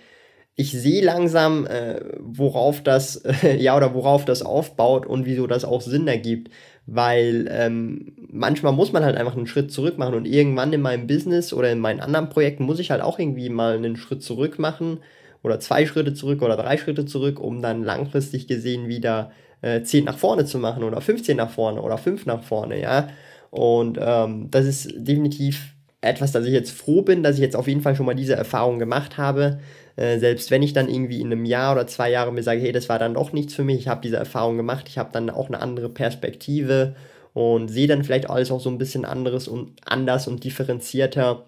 ich 0.55 0.71
sehe 0.73 1.03
langsam, 1.03 1.67
äh, 1.67 2.01
worauf 2.21 2.83
das, 2.83 3.23
ja, 3.59 3.77
oder 3.77 3.93
worauf 3.95 4.25
das 4.25 4.43
aufbaut 4.43 5.05
und 5.07 5.27
wieso 5.27 5.49
das 5.49 5.65
auch 5.65 5.81
Sinn 5.81 6.07
ergibt. 6.07 6.51
Weil 6.87 7.49
ähm, 7.51 8.15
manchmal 8.31 8.73
muss 8.73 8.93
man 8.93 9.05
halt 9.05 9.17
einfach 9.17 9.37
einen 9.37 9.47
Schritt 9.49 9.73
zurück 9.73 9.99
machen 9.99 10.15
und 10.15 10.27
irgendwann 10.27 10.73
in 10.73 10.83
meinem 10.83 11.07
Business 11.09 11.53
oder 11.53 11.73
in 11.73 11.79
meinen 11.81 12.01
anderen 12.01 12.29
Projekten 12.29 12.65
muss 12.65 12.81
ich 12.81 12.91
halt 12.91 13.03
auch 13.03 13.19
irgendwie 13.19 13.49
mal 13.49 13.75
einen 13.77 13.97
Schritt 13.97 14.23
zurück 14.23 14.59
machen 14.59 15.01
oder 15.43 15.61
zwei 15.61 15.87
Schritte 15.87 16.15
zurück 16.15 16.43
oder 16.43 16.57
drei 16.57 16.77
Schritte 16.77 17.05
zurück, 17.05 17.41
um 17.41 17.63
dann 17.63 17.83
langfristig 17.83 18.47
gesehen 18.47 18.89
wieder 18.89 19.33
äh, 19.61 19.83
10 19.83 20.05
nach 20.05 20.19
vorne 20.19 20.45
zu 20.45 20.59
machen 20.59 20.85
oder 20.85 21.01
15 21.01 21.37
nach 21.37 21.51
vorne 21.51 21.81
oder 21.83 21.99
5 21.99 22.27
nach 22.27 22.43
vorne, 22.43 22.81
ja. 22.81 23.09
Und 23.51 23.99
ähm, 24.01 24.51
das 24.51 24.67
ist 24.67 24.93
definitiv 24.97 25.75
etwas, 26.01 26.33
dass 26.33 26.47
ich 26.47 26.53
jetzt 26.53 26.73
froh 26.73 27.03
bin, 27.03 27.23
dass 27.23 27.37
ich 27.37 27.43
jetzt 27.43 27.57
auf 27.57 27.69
jeden 27.69 27.81
Fall 27.81 27.95
schon 27.95 28.07
mal 28.07 28.15
diese 28.15 28.35
Erfahrung 28.35 28.79
gemacht 28.79 29.19
habe. 29.19 29.61
Äh, 29.97 30.19
selbst 30.19 30.51
wenn 30.51 30.63
ich 30.63 30.73
dann 30.73 30.89
irgendwie 30.89 31.21
in 31.21 31.27
einem 31.27 31.45
Jahr 31.45 31.73
oder 31.73 31.87
zwei 31.87 32.11
Jahren 32.11 32.35
mir 32.35 32.43
sage, 32.43 32.61
hey, 32.61 32.73
das 32.73 32.89
war 32.89 32.99
dann 32.99 33.15
doch 33.15 33.33
nichts 33.33 33.55
für 33.55 33.65
mich, 33.65 33.79
ich 33.79 33.89
habe 33.89 34.01
diese 34.03 34.17
Erfahrung 34.17 34.57
gemacht, 34.57 34.89
ich 34.89 34.99
habe 34.99 35.11
dann 35.13 35.31
auch 35.31 35.49
eine 35.49 35.61
andere 35.61 35.89
Perspektive 35.89 36.97
und 37.35 37.69
sehe 37.69 37.87
dann 37.87 38.05
vielleicht 38.05 38.29
alles 38.29 38.51
auch 38.51 38.61
so 38.61 38.71
ein 38.71 38.79
bisschen 38.79 39.05
anderes 39.05 39.49
und 39.49 39.81
anders 39.85 40.27
und 40.29 40.45
differenzierter. 40.45 41.45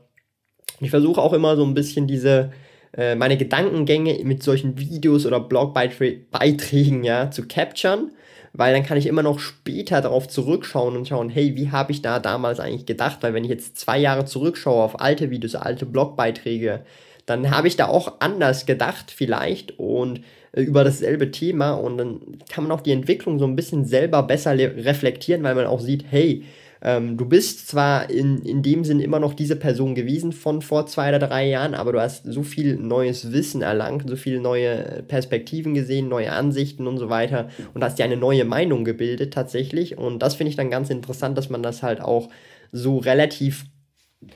Ich 0.81 0.91
versuche 0.91 1.21
auch 1.21 1.33
immer 1.33 1.57
so 1.57 1.65
ein 1.65 1.75
bisschen 1.75 2.07
diese 2.07 2.53
äh, 2.97 3.15
meine 3.15 3.37
Gedankengänge 3.37 4.21
mit 4.25 4.43
solchen 4.43 4.79
Videos 4.79 5.27
oder 5.27 5.41
Blogbeiträgen 5.41 7.05
ja, 7.05 7.31
zu 7.31 7.47
capturen, 7.47 8.13
weil 8.53 8.73
dann 8.73 8.85
kann 8.85 8.99
ich 8.99 9.07
immer 9.07 9.23
noch 9.23 9.41
später 9.41 10.01
darauf 10.01 10.29
zurückschauen 10.29 10.97
und 10.97 11.09
schauen, 11.09 11.29
hey, 11.29 11.57
wie 11.57 11.71
habe 11.71 11.93
ich 11.93 12.03
da 12.03 12.21
damals 12.21 12.61
eigentlich 12.61 12.87
gedacht? 12.87 13.19
Weil 13.23 13.35
wenn 13.35 13.45
ich 13.45 13.51
jetzt 13.51 13.79
zwei 13.79 13.99
Jahre 13.99 14.25
zurückschaue 14.25 14.83
auf 14.83 15.01
alte 15.01 15.31
Videos, 15.31 15.57
alte 15.57 15.87
Blogbeiträge, 15.87 16.85
dann 17.27 17.51
habe 17.51 17.69
ich 17.69 17.77
da 17.77 17.87
auch 17.89 18.21
anders 18.21 18.67
gedacht 18.67 19.11
vielleicht 19.11 19.79
und 19.79 20.21
äh, 20.53 20.63
über 20.63 20.85
dasselbe 20.85 21.31
Thema 21.31 21.73
und 21.73 21.99
dann 21.99 22.21
kann 22.49 22.65
man 22.65 22.73
auch 22.73 22.83
die 22.83 22.93
Entwicklung 22.93 23.39
so 23.39 23.47
ein 23.47 23.57
bisschen 23.57 23.85
selber 23.85 24.23
besser 24.23 24.57
reflektieren, 24.57 25.43
weil 25.43 25.55
man 25.55 25.67
auch 25.67 25.81
sieht, 25.81 26.05
hey, 26.11 26.45
ähm, 26.85 27.17
du 27.17 27.25
bist 27.25 27.67
zwar 27.67 28.11
in, 28.11 28.43
in 28.43 28.63
dem 28.63 28.85
Sinn 28.85 29.01
immer 29.01 29.19
noch 29.19 29.33
diese 29.33 29.57
Person 29.57 29.95
gewesen 29.95 30.33
von 30.33 30.61
vor 30.61 30.87
zwei 30.87 31.09
oder 31.09 31.19
drei 31.19 31.49
Jahren, 31.49 31.75
aber 31.75 31.93
du 31.93 32.01
hast 32.01 32.27
so 32.27 32.43
viel 32.43 32.77
neues 32.77 33.33
Wissen 33.33 33.63
erlangt, 33.63 34.07
so 34.07 34.17
viele 34.17 34.39
neue 34.39 35.03
Perspektiven 35.09 35.73
gesehen, 35.73 36.09
neue 36.11 36.33
Ansichten 36.33 36.87
und 36.87 36.99
so 36.99 37.09
weiter 37.09 37.49
und 37.73 37.83
hast 37.83 37.99
dir 37.99 38.05
eine 38.05 38.19
neue 38.19 38.45
Meinung 38.45 38.85
gebildet 38.85 39.33
tatsächlich. 39.33 39.97
Und 39.97 40.19
das 40.19 40.35
finde 40.35 40.51
ich 40.51 40.57
dann 40.57 40.69
ganz 40.69 40.91
interessant, 40.91 41.39
dass 41.39 41.49
man 41.49 41.63
das 41.63 41.83
halt 41.83 42.03
auch 42.03 42.29
so 42.71 42.99
relativ 42.99 43.65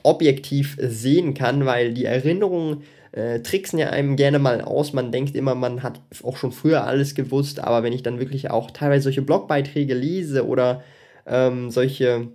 objektiv 0.01 0.75
sehen 0.81 1.35
kann, 1.35 1.67
weil 1.67 1.93
die 1.93 2.05
Erinnerungen 2.05 2.81
äh, 3.11 3.41
tricksen 3.41 3.77
ja 3.77 3.91
einem 3.91 4.15
gerne 4.15 4.39
mal 4.39 4.61
aus. 4.61 4.91
Man 4.93 5.11
denkt 5.11 5.35
immer, 5.35 5.53
man 5.53 5.83
hat 5.83 6.01
auch 6.23 6.37
schon 6.37 6.51
früher 6.51 6.83
alles 6.85 7.13
gewusst, 7.13 7.59
aber 7.59 7.83
wenn 7.83 7.93
ich 7.93 8.01
dann 8.01 8.19
wirklich 8.19 8.49
auch 8.49 8.71
teilweise 8.71 9.03
solche 9.03 9.21
Blogbeiträge 9.21 9.93
lese 9.93 10.47
oder 10.47 10.83
ähm, 11.27 11.69
solche 11.69 12.29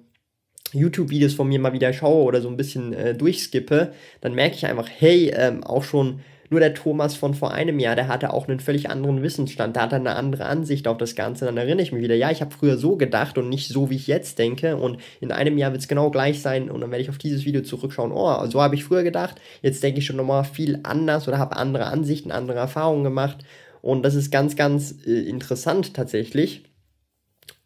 YouTube-Videos 0.74 1.34
von 1.34 1.48
mir 1.48 1.58
mal 1.58 1.72
wieder 1.72 1.92
schaue 1.92 2.24
oder 2.24 2.40
so 2.40 2.48
ein 2.48 2.56
bisschen 2.56 2.92
äh, 2.92 3.14
durchskippe, 3.14 3.92
dann 4.20 4.34
merke 4.34 4.56
ich 4.56 4.66
einfach, 4.66 4.88
hey, 4.88 5.32
ähm, 5.34 5.64
auch 5.64 5.84
schon 5.84 6.20
nur 6.50 6.60
der 6.60 6.74
Thomas 6.74 7.16
von 7.16 7.34
vor 7.34 7.52
einem 7.52 7.78
Jahr, 7.78 7.96
der 7.96 8.08
hatte 8.08 8.32
auch 8.32 8.46
einen 8.46 8.60
völlig 8.60 8.90
anderen 8.90 9.22
Wissensstand, 9.22 9.76
da 9.76 9.82
hat 9.82 9.92
er 9.92 9.98
eine 9.98 10.14
andere 10.14 10.44
Ansicht 10.44 10.86
auf 10.86 10.98
das 10.98 11.14
Ganze. 11.14 11.46
Dann 11.46 11.56
erinnere 11.56 11.82
ich 11.82 11.92
mich 11.92 12.02
wieder, 12.02 12.14
ja, 12.14 12.30
ich 12.30 12.40
habe 12.40 12.54
früher 12.54 12.76
so 12.76 12.96
gedacht 12.96 13.38
und 13.38 13.48
nicht 13.48 13.68
so, 13.68 13.90
wie 13.90 13.96
ich 13.96 14.06
jetzt 14.06 14.38
denke. 14.38 14.76
Und 14.76 14.98
in 15.20 15.32
einem 15.32 15.58
Jahr 15.58 15.72
wird 15.72 15.82
es 15.82 15.88
genau 15.88 16.10
gleich 16.10 16.42
sein 16.42 16.70
und 16.70 16.80
dann 16.80 16.90
werde 16.90 17.02
ich 17.02 17.10
auf 17.10 17.18
dieses 17.18 17.44
Video 17.44 17.62
zurückschauen. 17.62 18.12
Oh, 18.12 18.46
so 18.46 18.62
habe 18.62 18.74
ich 18.74 18.84
früher 18.84 19.02
gedacht. 19.02 19.40
Jetzt 19.62 19.82
denke 19.82 19.98
ich 19.98 20.06
schon 20.06 20.16
nochmal 20.16 20.44
viel 20.44 20.80
anders 20.82 21.26
oder 21.26 21.38
habe 21.38 21.56
andere 21.56 21.86
Ansichten, 21.86 22.30
andere 22.30 22.58
Erfahrungen 22.58 23.04
gemacht. 23.04 23.38
Und 23.82 24.02
das 24.02 24.14
ist 24.14 24.30
ganz, 24.30 24.54
ganz 24.54 24.94
äh, 25.06 25.22
interessant 25.22 25.94
tatsächlich. 25.94 26.62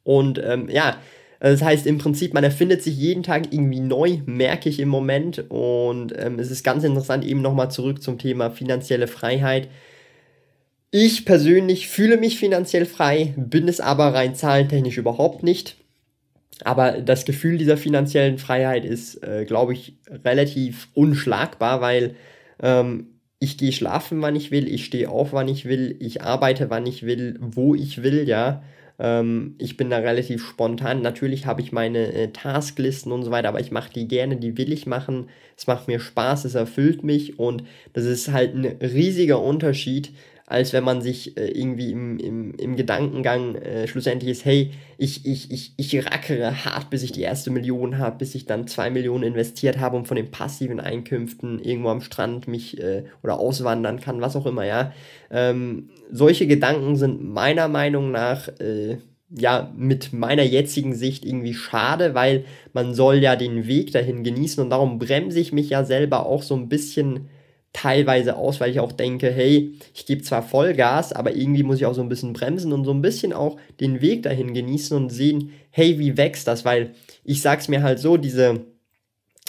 Und 0.02 0.40
ähm, 0.42 0.68
ja, 0.70 0.96
das 1.40 1.62
heißt 1.62 1.86
im 1.86 1.98
Prinzip, 1.98 2.34
man 2.34 2.44
erfindet 2.44 2.82
sich 2.82 2.96
jeden 2.96 3.22
Tag 3.22 3.52
irgendwie 3.52 3.80
neu, 3.80 4.18
merke 4.26 4.68
ich 4.68 4.80
im 4.80 4.88
Moment. 4.88 5.44
Und 5.48 6.12
ähm, 6.18 6.38
es 6.38 6.50
ist 6.50 6.64
ganz 6.64 6.82
interessant, 6.84 7.24
eben 7.24 7.42
nochmal 7.42 7.70
zurück 7.70 8.02
zum 8.02 8.18
Thema 8.18 8.50
finanzielle 8.50 9.06
Freiheit. 9.06 9.68
Ich 10.90 11.24
persönlich 11.24 11.88
fühle 11.88 12.16
mich 12.16 12.38
finanziell 12.38 12.86
frei, 12.86 13.34
bin 13.36 13.68
es 13.68 13.80
aber 13.80 14.14
rein 14.14 14.34
zahlentechnisch 14.34 14.98
überhaupt 14.98 15.42
nicht. 15.42 15.76
Aber 16.64 17.00
das 17.00 17.24
Gefühl 17.24 17.56
dieser 17.58 17.76
finanziellen 17.76 18.38
Freiheit 18.38 18.84
ist, 18.84 19.22
äh, 19.22 19.44
glaube 19.44 19.74
ich, 19.74 19.94
relativ 20.24 20.88
unschlagbar, 20.94 21.80
weil 21.80 22.16
ähm, 22.60 23.06
ich 23.38 23.58
gehe 23.58 23.70
schlafen, 23.70 24.20
wann 24.22 24.34
ich 24.34 24.50
will, 24.50 24.66
ich 24.66 24.84
stehe 24.84 25.08
auf, 25.08 25.32
wann 25.32 25.46
ich 25.46 25.66
will, 25.66 25.96
ich 26.00 26.22
arbeite, 26.22 26.70
wann 26.70 26.86
ich 26.86 27.04
will, 27.04 27.38
wo 27.40 27.74
ich 27.76 28.02
will, 28.02 28.26
ja. 28.28 28.62
Ähm, 28.98 29.54
ich 29.58 29.76
bin 29.76 29.90
da 29.90 29.98
relativ 29.98 30.44
spontan. 30.46 31.02
Natürlich 31.02 31.46
habe 31.46 31.60
ich 31.60 31.72
meine 31.72 32.12
äh, 32.12 32.28
Tasklisten 32.32 33.12
und 33.12 33.22
so 33.22 33.30
weiter, 33.30 33.48
aber 33.48 33.60
ich 33.60 33.70
mache 33.70 33.92
die 33.92 34.08
gerne, 34.08 34.36
die 34.36 34.56
will 34.58 34.72
ich 34.72 34.86
machen. 34.86 35.28
Es 35.56 35.66
macht 35.66 35.88
mir 35.88 36.00
Spaß, 36.00 36.44
es 36.44 36.54
erfüllt 36.54 37.04
mich 37.04 37.38
und 37.38 37.64
das 37.92 38.04
ist 38.04 38.32
halt 38.32 38.54
ein 38.54 38.64
riesiger 38.64 39.40
Unterschied, 39.42 40.12
als 40.48 40.72
wenn 40.72 40.82
man 40.82 41.02
sich 41.02 41.36
äh, 41.36 41.46
irgendwie 41.48 41.92
im, 41.92 42.18
im, 42.18 42.54
im 42.54 42.74
Gedankengang 42.74 43.54
äh, 43.56 43.86
schlussendlich 43.86 44.30
ist, 44.30 44.46
hey, 44.46 44.70
ich, 44.96 45.26
ich, 45.26 45.50
ich, 45.50 45.74
ich 45.76 46.06
rackere 46.06 46.64
hart, 46.64 46.88
bis 46.88 47.02
ich 47.02 47.12
die 47.12 47.20
erste 47.20 47.50
Million 47.50 47.98
habe, 47.98 48.16
bis 48.16 48.34
ich 48.34 48.46
dann 48.46 48.66
zwei 48.66 48.88
Millionen 48.88 49.24
investiert 49.24 49.78
habe 49.78 49.98
und 49.98 50.08
von 50.08 50.16
den 50.16 50.30
passiven 50.30 50.80
Einkünften 50.80 51.58
irgendwo 51.58 51.90
am 51.90 52.00
Strand 52.00 52.48
mich 52.48 52.80
äh, 52.80 53.04
oder 53.22 53.38
auswandern 53.38 54.00
kann, 54.00 54.22
was 54.22 54.36
auch 54.36 54.46
immer, 54.46 54.64
ja. 54.64 54.92
Ähm, 55.30 55.90
solche 56.10 56.46
Gedanken 56.46 56.96
sind 56.96 57.22
meiner 57.22 57.68
Meinung 57.68 58.10
nach 58.10 58.48
äh, 58.58 58.96
ja, 59.30 59.70
mit 59.76 60.14
meiner 60.14 60.44
jetzigen 60.44 60.94
Sicht 60.94 61.26
irgendwie 61.26 61.52
schade, 61.52 62.14
weil 62.14 62.46
man 62.72 62.94
soll 62.94 63.16
ja 63.16 63.36
den 63.36 63.66
Weg 63.66 63.92
dahin 63.92 64.24
genießen 64.24 64.64
und 64.64 64.70
darum 64.70 64.98
bremse 64.98 65.40
ich 65.40 65.52
mich 65.52 65.68
ja 65.68 65.84
selber 65.84 66.24
auch 66.24 66.42
so 66.42 66.54
ein 66.54 66.70
bisschen 66.70 67.28
teilweise 67.72 68.36
aus, 68.36 68.60
weil 68.60 68.70
ich 68.70 68.80
auch 68.80 68.92
denke, 68.92 69.30
hey, 69.30 69.74
ich 69.94 70.06
gebe 70.06 70.22
zwar 70.22 70.42
Vollgas, 70.42 71.12
aber 71.12 71.34
irgendwie 71.34 71.62
muss 71.62 71.76
ich 71.76 71.86
auch 71.86 71.94
so 71.94 72.02
ein 72.02 72.08
bisschen 72.08 72.32
bremsen 72.32 72.72
und 72.72 72.84
so 72.84 72.92
ein 72.92 73.02
bisschen 73.02 73.32
auch 73.32 73.56
den 73.80 74.00
Weg 74.00 74.22
dahin 74.22 74.54
genießen 74.54 74.96
und 74.96 75.10
sehen, 75.10 75.52
hey, 75.70 75.98
wie 75.98 76.16
wächst 76.16 76.48
das? 76.48 76.64
Weil 76.64 76.94
ich 77.24 77.42
sag's 77.42 77.68
mir 77.68 77.82
halt 77.82 77.98
so, 77.98 78.16
diese, 78.16 78.64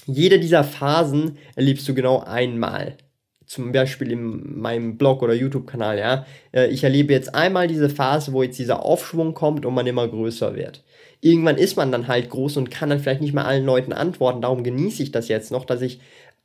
jede 0.06 0.40
dieser 0.40 0.64
Phasen 0.64 1.38
erlebst 1.56 1.88
du 1.88 1.94
genau 1.94 2.20
einmal. 2.20 2.98
Zum 3.46 3.72
Beispiel 3.72 4.12
in 4.12 4.60
meinem 4.60 4.98
Blog 4.98 5.24
oder 5.24 5.34
YouTube-Kanal, 5.34 5.98
ja. 5.98 6.26
Äh, 6.52 6.68
ich 6.68 6.84
erlebe 6.84 7.14
jetzt 7.14 7.34
einmal 7.34 7.68
diese 7.68 7.90
Phase, 7.90 8.32
wo 8.32 8.44
jetzt 8.44 8.60
dieser 8.60 8.86
Aufschwung 8.86 9.34
kommt 9.34 9.66
und 9.66 9.74
man 9.74 9.88
immer 9.88 10.08
größer 10.08 10.56
wird 10.56 10.84
irgendwann 11.22 11.58
ist 11.58 11.76
man 11.76 11.92
dann 11.92 12.08
halt 12.08 12.30
groß 12.30 12.58
und 12.58 12.72
kann 12.72 12.90
dann 12.90 13.00
vielleicht 13.00 13.22
nicht 13.22 13.34
mehr 13.34 13.46
allen 13.46 13.66
Leuten 13.66 13.94
antworten. 13.94 14.42
Darum 14.42 14.64
genieße 14.64 15.04
ich 15.04 15.12
das 15.12 15.28
jetzt 15.28 15.52
noch, 15.52 15.66
dass 15.66 15.82
ich 15.82 16.00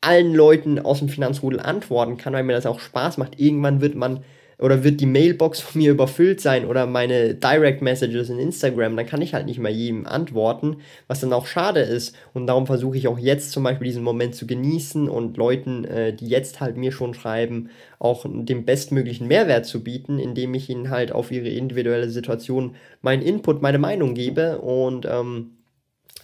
allen 0.07 0.35
Leuten 0.35 0.79
aus 0.79 0.99
dem 0.99 1.09
Finanzrudel 1.09 1.61
antworten 1.61 2.17
kann, 2.17 2.33
weil 2.33 2.45
mir 2.45 2.53
das 2.53 2.67
auch 2.67 2.81
Spaß 2.81 3.19
macht. 3.19 3.41
Irgendwann 3.41 3.81
wird 3.81 3.95
man 3.95 4.21
oder 4.59 4.85
wird 4.85 5.01
die 5.01 5.07
Mailbox 5.07 5.61
von 5.61 5.81
mir 5.81 5.91
überfüllt 5.91 6.41
sein 6.41 6.65
oder 6.65 6.87
meine 6.87 7.35
Direct 7.35 7.83
Messages 7.83 8.31
in 8.31 8.39
Instagram, 8.39 8.97
dann 8.97 9.07
kann 9.07 9.23
ich 9.23 9.35
halt 9.35 9.47
nicht 9.47 9.59
mehr 9.59 9.73
jedem 9.73 10.07
antworten, 10.07 10.77
was 11.09 11.21
dann 11.21 11.33
auch 11.33 11.47
schade 11.47 11.81
ist. 11.81 12.17
Und 12.33 12.47
darum 12.47 12.67
versuche 12.67 12.97
ich 12.97 13.09
auch 13.09 13.19
jetzt 13.19 13.51
zum 13.53 13.65
Beispiel 13.65 13.87
diesen 13.87 14.05
Moment 14.05 14.35
zu 14.35 14.47
genießen 14.47 15.09
und 15.09 15.37
Leuten, 15.37 15.85
äh, 15.85 16.15
die 16.15 16.29
jetzt 16.29 16.61
halt 16.61 16.77
mir 16.77 16.93
schon 16.93 17.15
schreiben, 17.15 17.71
auch 17.99 18.27
den 18.29 18.65
bestmöglichen 18.65 19.27
Mehrwert 19.27 19.67
zu 19.67 19.83
bieten, 19.83 20.19
indem 20.19 20.55
ich 20.55 20.71
ihnen 20.71 20.91
halt 20.91 21.13
auf 21.13 21.31
ihre 21.31 21.49
individuelle 21.49 22.11
Situation 22.11 22.77
meinen 23.03 23.23
Input, 23.23 23.63
meine 23.63 23.79
Meinung 23.79 24.15
gebe 24.15 24.59
und 24.59 25.07
ähm, 25.07 25.51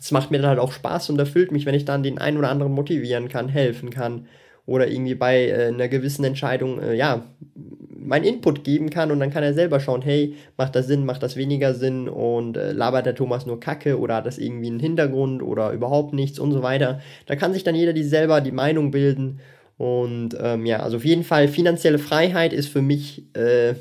es 0.01 0.11
macht 0.11 0.31
mir 0.31 0.39
dann 0.39 0.49
halt 0.49 0.59
auch 0.59 0.73
Spaß 0.73 1.11
und 1.11 1.19
erfüllt 1.19 1.53
mich, 1.53 1.67
wenn 1.67 1.75
ich 1.75 1.85
dann 1.85 2.03
den 2.03 2.19
einen 2.19 2.39
oder 2.39 2.49
anderen 2.49 2.73
motivieren 2.73 3.29
kann, 3.29 3.49
helfen 3.49 3.91
kann 3.91 4.27
oder 4.67 4.89
irgendwie 4.89 5.15
bei 5.15 5.49
äh, 5.49 5.67
einer 5.67 5.89
gewissen 5.89 6.25
Entscheidung, 6.25 6.81
äh, 6.81 6.95
ja, 6.95 7.25
meinen 7.97 8.25
Input 8.25 8.65
geben 8.65 8.89
kann 8.89 9.11
und 9.11 9.21
dann 9.21 9.31
kann 9.31 9.43
er 9.43 9.53
selber 9.53 9.79
schauen, 9.79 10.01
hey, 10.01 10.35
macht 10.57 10.75
das 10.75 10.87
Sinn, 10.87 11.05
macht 11.05 11.23
das 11.23 11.37
weniger 11.37 11.75
Sinn 11.75 12.09
und 12.09 12.57
äh, 12.57 12.73
labert 12.73 13.05
der 13.05 13.15
Thomas 13.15 13.45
nur 13.45 13.61
Kacke 13.61 13.99
oder 13.99 14.17
hat 14.17 14.27
das 14.27 14.39
irgendwie 14.39 14.69
einen 14.69 14.81
Hintergrund 14.81 15.43
oder 15.43 15.73
überhaupt 15.73 16.15
nichts 16.15 16.39
und 16.39 16.53
so 16.53 16.63
weiter. 16.63 17.01
Da 17.27 17.37
kann 17.37 17.53
sich 17.53 17.63
dann 17.63 17.75
jeder 17.75 17.93
die 17.93 18.03
selber 18.03 18.41
die 18.41 18.53
Meinung 18.53 18.91
bilden 18.91 19.41
und 19.77 20.37
ähm, 20.41 20.67
ja, 20.67 20.81
also 20.81 20.97
auf 20.97 21.05
jeden 21.05 21.25
Fall 21.25 21.49
finanzielle 21.49 21.99
Freiheit 21.99 22.53
ist 22.53 22.69
für 22.69 22.83
mich 22.83 23.25
äh, 23.37 23.75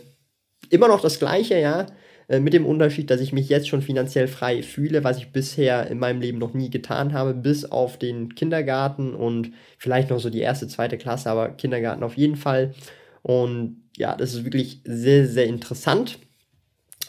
immer 0.70 0.88
noch 0.88 1.02
das 1.02 1.20
Gleiche, 1.20 1.60
ja. 1.60 1.88
Äh, 2.30 2.40
mit 2.40 2.54
dem 2.54 2.66
Unterschied, 2.66 3.10
dass 3.10 3.22
ich 3.22 3.34
mich 3.34 3.50
jetzt 3.50 3.68
schon 3.68 3.82
finanziell 3.82 4.28
frei 4.28 4.62
fühle, 4.62 5.04
was 5.04 5.18
ich 5.18 5.32
bisher 5.32 5.88
in 5.88 5.98
meinem 5.98 6.22
Leben 6.22 6.38
noch 6.38 6.54
nie 6.54 6.70
getan 6.70 7.12
habe, 7.12 7.34
bis 7.34 7.66
auf 7.66 7.98
den 7.98 8.36
Kindergarten 8.36 9.16
und 9.16 9.52
vielleicht 9.78 10.12
noch 10.12 10.20
so 10.20 10.30
die 10.30 10.40
erste, 10.40 10.68
zweite 10.68 10.98
Klasse, 10.98 11.30
aber 11.30 11.50
Kindergarten 11.50 12.04
auf 12.04 12.16
jeden 12.16 12.36
Fall. 12.36 12.76
Und 13.24 13.82
ja, 13.98 14.16
das 14.16 14.34
ist 14.34 14.46
wirklich 14.46 14.82
sehr, 14.86 15.28
sehr 15.28 15.48
interessant. 15.48 16.20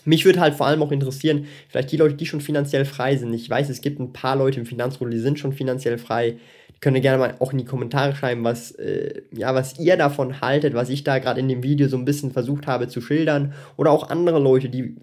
Mich 0.06 0.24
würde 0.24 0.40
halt 0.40 0.54
vor 0.54 0.66
allem 0.66 0.82
auch 0.82 0.92
interessieren, 0.92 1.46
vielleicht 1.68 1.92
die 1.92 1.98
Leute, 1.98 2.14
die 2.14 2.24
schon 2.24 2.40
finanziell 2.40 2.86
frei 2.86 3.16
sind. 3.16 3.34
Ich 3.34 3.50
weiß, 3.50 3.68
es 3.68 3.82
gibt 3.82 4.00
ein 4.00 4.14
paar 4.14 4.34
Leute 4.34 4.58
im 4.58 4.64
Finanzrudel, 4.64 5.12
die 5.12 5.20
sind 5.20 5.38
schon 5.38 5.52
finanziell 5.52 5.98
frei. 5.98 6.38
Die 6.74 6.80
können 6.80 7.02
gerne 7.02 7.18
mal 7.18 7.34
auch 7.40 7.52
in 7.52 7.58
die 7.58 7.66
Kommentare 7.66 8.16
schreiben, 8.16 8.42
was, 8.42 8.72
äh, 8.72 9.20
ja, 9.36 9.54
was 9.54 9.78
ihr 9.78 9.98
davon 9.98 10.40
haltet, 10.40 10.72
was 10.72 10.88
ich 10.88 11.04
da 11.04 11.18
gerade 11.18 11.40
in 11.40 11.48
dem 11.48 11.62
Video 11.62 11.88
so 11.88 11.98
ein 11.98 12.06
bisschen 12.06 12.32
versucht 12.32 12.66
habe 12.66 12.88
zu 12.88 13.02
schildern. 13.02 13.52
Oder 13.76 13.90
auch 13.90 14.08
andere 14.08 14.38
Leute, 14.40 14.70
die 14.70 14.96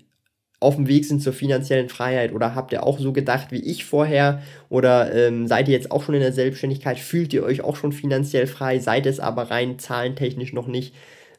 auf 0.60 0.76
dem 0.76 0.88
Weg 0.88 1.06
sind 1.06 1.22
zur 1.22 1.34
finanziellen 1.34 1.90
Freiheit? 1.90 2.34
Oder 2.34 2.56
habt 2.56 2.72
ihr 2.72 2.84
auch 2.84 3.00
so 3.00 3.14
gedacht 3.14 3.52
wie 3.52 3.60
ich 3.60 3.86
vorher? 3.86 4.42
Oder 4.70 5.14
ähm, 5.14 5.48
seid 5.48 5.68
ihr 5.68 5.74
jetzt 5.74 5.92
auch 5.92 6.04
schon 6.04 6.16
in 6.16 6.22
der 6.22 6.34
Selbstständigkeit? 6.34 6.98
Fühlt 7.00 7.34
ihr 7.34 7.44
euch 7.44 7.62
auch 7.62 7.76
schon 7.76 7.92
finanziell 7.92 8.48
frei? 8.48 8.80
Seid 8.80 9.06
es 9.06 9.20
aber 9.20 9.52
rein 9.52 9.78
zahlentechnisch 9.78 10.54
noch 10.54 10.68
nicht? 10.68 10.94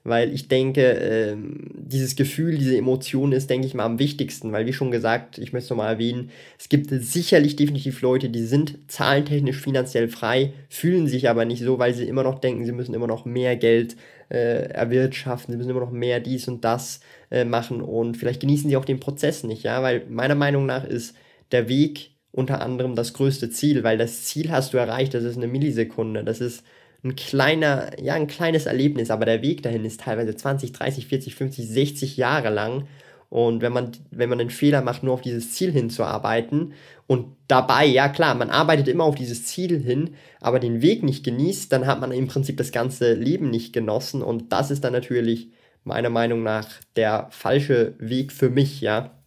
Weil 0.05 0.33
ich 0.33 0.49
denke, 0.49 0.83
ähm, 0.83 1.71
dieses 1.75 2.15
Gefühl, 2.15 2.57
diese 2.57 2.77
Emotion 2.77 3.33
ist, 3.33 3.51
denke 3.51 3.67
ich 3.67 3.75
mal, 3.75 3.85
am 3.85 3.99
wichtigsten. 3.99 4.53
Weil, 4.53 4.65
wie 4.67 4.73
schon 4.73 4.93
gesagt, 4.93 5.39
ich 5.39 5.53
möchte 5.53 5.65
es 5.65 5.71
nochmal 5.71 5.93
erwähnen, 5.95 6.31
es 6.59 6.69
gibt 6.69 6.91
sicherlich 6.91 7.57
definitiv 7.57 8.01
Leute, 8.01 8.29
die 8.31 8.45
sind 8.45 8.79
zahlentechnisch 8.87 9.61
finanziell 9.61 10.09
frei, 10.09 10.53
fühlen 10.69 11.09
sich 11.09 11.29
aber 11.29 11.45
nicht 11.45 11.63
so, 11.63 11.79
weil 11.81 11.93
sie 11.93 12.07
immer 12.07 12.23
noch 12.23 12.39
denken, 12.39 12.65
sie 12.65 12.73
müssen 12.73 12.95
immer 12.95 13.09
noch 13.09 13.25
mehr 13.25 13.57
Geld 13.57 13.97
äh, 14.31 14.71
erwirtschaften, 14.71 15.53
sie 15.53 15.59
müssen 15.59 15.71
immer 15.71 15.81
noch 15.81 15.91
mehr 15.91 16.21
dies 16.21 16.49
und 16.49 16.65
das 16.65 17.01
äh, 17.31 17.45
machen 17.45 17.81
und 17.81 18.17
vielleicht 18.17 18.41
genießen 18.41 18.69
sie 18.69 18.77
auch 18.77 18.85
den 18.85 19.01
Prozess 19.01 19.45
nicht, 19.45 19.63
ja, 19.63 19.83
weil 19.83 20.05
meiner 20.09 20.35
Meinung 20.35 20.67
nach 20.67 20.85
ist 20.85 21.15
der 21.53 21.69
Weg 21.69 22.11
unter 22.33 22.61
anderem 22.61 22.95
das 22.95 23.15
größte 23.15 23.51
Ziel, 23.51 23.83
weil 23.85 23.99
das 23.99 24.25
Ziel 24.25 24.51
hast 24.51 24.73
du 24.73 24.79
erreicht, 24.79 25.15
das 25.15 25.25
ist 25.25 25.37
eine 25.37 25.49
Millisekunde, 25.49 26.25
das 26.25 26.41
ist 26.41 26.63
ein 27.05 27.17
kleiner, 27.17 27.91
ja, 28.01 28.15
ein 28.15 28.27
kleines 28.27 28.67
Erlebnis, 28.67 29.11
aber 29.11 29.25
der 29.25 29.43
Weg 29.43 29.63
dahin 29.63 29.85
ist 29.85 30.01
teilweise 30.01 30.35
20, 30.35 30.73
30, 30.73 31.07
40, 31.07 31.35
50, 31.35 31.69
60 31.69 32.17
Jahre 32.17 32.51
lang. 32.51 32.89
Und 33.31 33.61
wenn 33.61 33.73
man, 33.73 33.93
wenn 34.11 34.31
man 34.31 34.41
einen 34.41 34.51
Fehler 34.51 34.81
macht, 34.81 35.03
nur 35.03 35.13
auf 35.13 35.21
dieses 35.21 35.53
Ziel 35.53 35.71
hinzuarbeiten 35.71 36.73
und 37.07 37.37
dabei, 37.47 37.85
ja 37.85 38.09
klar, 38.09 38.35
man 38.35 38.49
arbeitet 38.49 38.89
immer 38.89 39.05
auf 39.05 39.17
dieses 39.17 39.45
Ziel 39.45 39.83
hin, 39.83 40.15
aber 40.41 40.61
den 40.61 40.81
Weg 40.81 41.03
nicht 41.03 41.25
genießt, 41.25 41.71
dann 41.71 41.87
hat 41.87 42.01
man 42.01 42.11
im 42.11 42.27
Prinzip 42.29 42.57
das 42.57 42.73
ganze 42.73 43.13
Leben 43.15 43.51
nicht 43.51 43.75
genossen 43.75 44.23
und 44.23 44.53
das 44.53 44.71
ist 44.71 44.83
dann 44.83 44.95
natürlich 44.95 45.51
meiner 45.85 46.11
Meinung 46.11 46.43
nach 46.43 46.69
der 46.97 47.29
falsche 47.31 47.95
Weg 47.99 48.33
für 48.33 48.49
mich, 48.49 48.81
ja. 48.81 49.19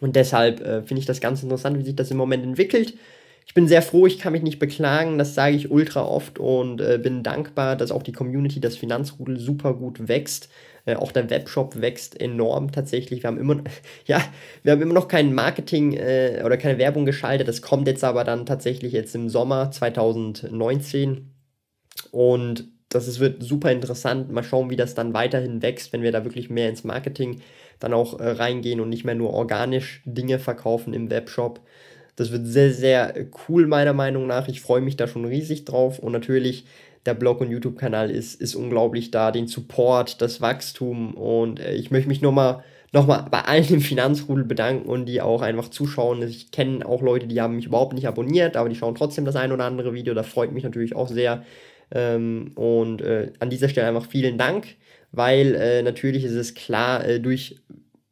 Und 0.00 0.16
deshalb 0.16 0.60
äh, 0.60 0.82
finde 0.82 1.00
ich 1.00 1.06
das 1.06 1.20
ganz 1.20 1.42
interessant, 1.42 1.78
wie 1.78 1.84
sich 1.84 1.96
das 1.96 2.10
im 2.10 2.16
Moment 2.16 2.44
entwickelt. 2.44 2.94
Ich 3.46 3.54
bin 3.54 3.68
sehr 3.68 3.82
froh, 3.82 4.06
ich 4.06 4.18
kann 4.18 4.32
mich 4.32 4.42
nicht 4.42 4.58
beklagen, 4.58 5.18
das 5.18 5.34
sage 5.34 5.56
ich 5.56 5.70
ultra 5.70 6.04
oft 6.04 6.38
und 6.38 6.80
äh, 6.80 6.98
bin 7.02 7.22
dankbar, 7.22 7.76
dass 7.76 7.90
auch 7.90 8.02
die 8.02 8.12
Community, 8.12 8.60
das 8.60 8.76
Finanzrudel 8.76 9.38
super 9.38 9.74
gut 9.74 10.08
wächst. 10.08 10.48
Äh, 10.86 10.96
auch 10.96 11.12
der 11.12 11.30
Webshop 11.30 11.80
wächst 11.80 12.20
enorm 12.20 12.72
tatsächlich. 12.72 13.22
Wir 13.22 13.28
haben 13.28 13.38
immer, 13.38 13.62
ja, 14.06 14.22
wir 14.62 14.72
haben 14.72 14.82
immer 14.82 14.94
noch 14.94 15.08
kein 15.08 15.34
Marketing 15.34 15.94
äh, 15.94 16.42
oder 16.44 16.56
keine 16.56 16.78
Werbung 16.78 17.06
geschaltet. 17.06 17.48
Das 17.48 17.62
kommt 17.62 17.86
jetzt 17.86 18.04
aber 18.04 18.24
dann 18.24 18.46
tatsächlich 18.46 18.92
jetzt 18.92 19.14
im 19.14 19.28
Sommer 19.28 19.70
2019. 19.70 21.30
Und 22.10 22.68
das 22.88 23.06
ist, 23.08 23.20
wird 23.20 23.42
super 23.42 23.70
interessant. 23.72 24.30
Mal 24.30 24.42
schauen, 24.42 24.70
wie 24.70 24.76
das 24.76 24.94
dann 24.94 25.14
weiterhin 25.14 25.62
wächst, 25.62 25.92
wenn 25.92 26.02
wir 26.02 26.12
da 26.12 26.24
wirklich 26.24 26.50
mehr 26.50 26.68
ins 26.68 26.84
Marketing 26.84 27.40
dann 27.78 27.94
auch 27.94 28.20
äh, 28.20 28.28
reingehen 28.30 28.80
und 28.80 28.90
nicht 28.90 29.04
mehr 29.04 29.14
nur 29.14 29.32
organisch 29.32 30.02
Dinge 30.04 30.38
verkaufen 30.38 30.92
im 30.92 31.10
Webshop. 31.10 31.60
Das 32.16 32.32
wird 32.32 32.46
sehr, 32.46 32.72
sehr 32.72 33.14
cool, 33.48 33.66
meiner 33.66 33.94
Meinung 33.94 34.26
nach. 34.26 34.48
Ich 34.48 34.60
freue 34.60 34.82
mich 34.82 34.96
da 34.96 35.06
schon 35.08 35.24
riesig 35.24 35.64
drauf. 35.64 35.98
Und 35.98 36.12
natürlich, 36.12 36.66
der 37.06 37.14
Blog 37.14 37.40
und 37.40 37.50
YouTube-Kanal 37.50 38.10
ist, 38.10 38.40
ist 38.40 38.54
unglaublich 38.54 39.10
da. 39.10 39.30
Den 39.30 39.46
Support, 39.46 40.20
das 40.20 40.40
Wachstum. 40.40 41.14
Und 41.14 41.60
äh, 41.60 41.74
ich 41.74 41.90
möchte 41.90 42.08
mich 42.08 42.22
nur 42.22 42.32
mal 42.32 42.62
nochmal 42.92 43.26
bei 43.30 43.42
allen 43.42 43.68
im 43.68 43.80
Finanzrudel 43.80 44.44
bedanken 44.44 44.88
und 44.88 45.06
die 45.06 45.20
auch 45.20 45.42
einfach 45.42 45.68
zuschauen. 45.68 46.22
Ich 46.22 46.50
kenne 46.50 46.84
auch 46.84 47.02
Leute, 47.02 47.26
die 47.26 47.40
haben 47.40 47.56
mich 47.56 47.66
überhaupt 47.66 47.94
nicht 47.94 48.08
abonniert, 48.08 48.56
aber 48.56 48.68
die 48.68 48.74
schauen 48.74 48.94
trotzdem 48.94 49.24
das 49.24 49.36
ein 49.36 49.52
oder 49.52 49.64
andere 49.64 49.94
Video. 49.94 50.14
Das 50.14 50.26
freut 50.26 50.52
mich 50.52 50.64
natürlich 50.64 50.96
auch 50.96 51.08
sehr. 51.08 51.44
Ähm, 51.92 52.52
und 52.54 53.02
äh, 53.02 53.32
an 53.38 53.50
dieser 53.50 53.68
Stelle 53.68 53.88
einfach 53.88 54.06
vielen 54.06 54.38
Dank, 54.38 54.66
weil 55.12 55.54
äh, 55.54 55.82
natürlich 55.82 56.24
ist 56.24 56.34
es 56.34 56.54
klar, 56.54 57.04
äh, 57.04 57.20
durch 57.20 57.56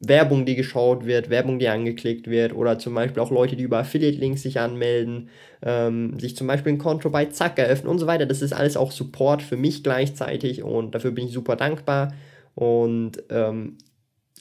Werbung, 0.01 0.47
die 0.47 0.55
geschaut 0.55 1.07
wird, 1.07 1.29
Werbung, 1.29 1.59
die 1.59 1.69
angeklickt 1.69 2.29
wird 2.29 2.55
oder 2.55 2.79
zum 2.79 2.95
Beispiel 2.95 3.21
auch 3.21 3.33
Leute, 3.33 3.57
die 3.57 3.65
über 3.65 3.79
Affiliate-Links 3.79 4.43
sich 4.43 4.61
anmelden, 4.61 5.29
ähm, 5.63 6.19
sich 6.21 6.37
zum 6.37 6.47
Beispiel 6.47 6.73
ein 6.73 6.79
Konto 6.79 7.11
bei 7.11 7.27
Zack 7.27 7.59
eröffnen 7.59 7.89
und 7.89 7.99
so 7.99 8.07
weiter. 8.07 8.27
Das 8.27 8.41
ist 8.43 8.53
alles 8.53 8.77
auch 8.77 8.93
Support 8.93 9.43
für 9.43 9.57
mich 9.57 9.83
gleichzeitig 9.83 10.63
und 10.63 10.95
dafür 10.95 11.11
bin 11.11 11.27
ich 11.27 11.33
super 11.33 11.57
dankbar. 11.57 12.15
Und 12.55 13.23
ähm, 13.31 13.79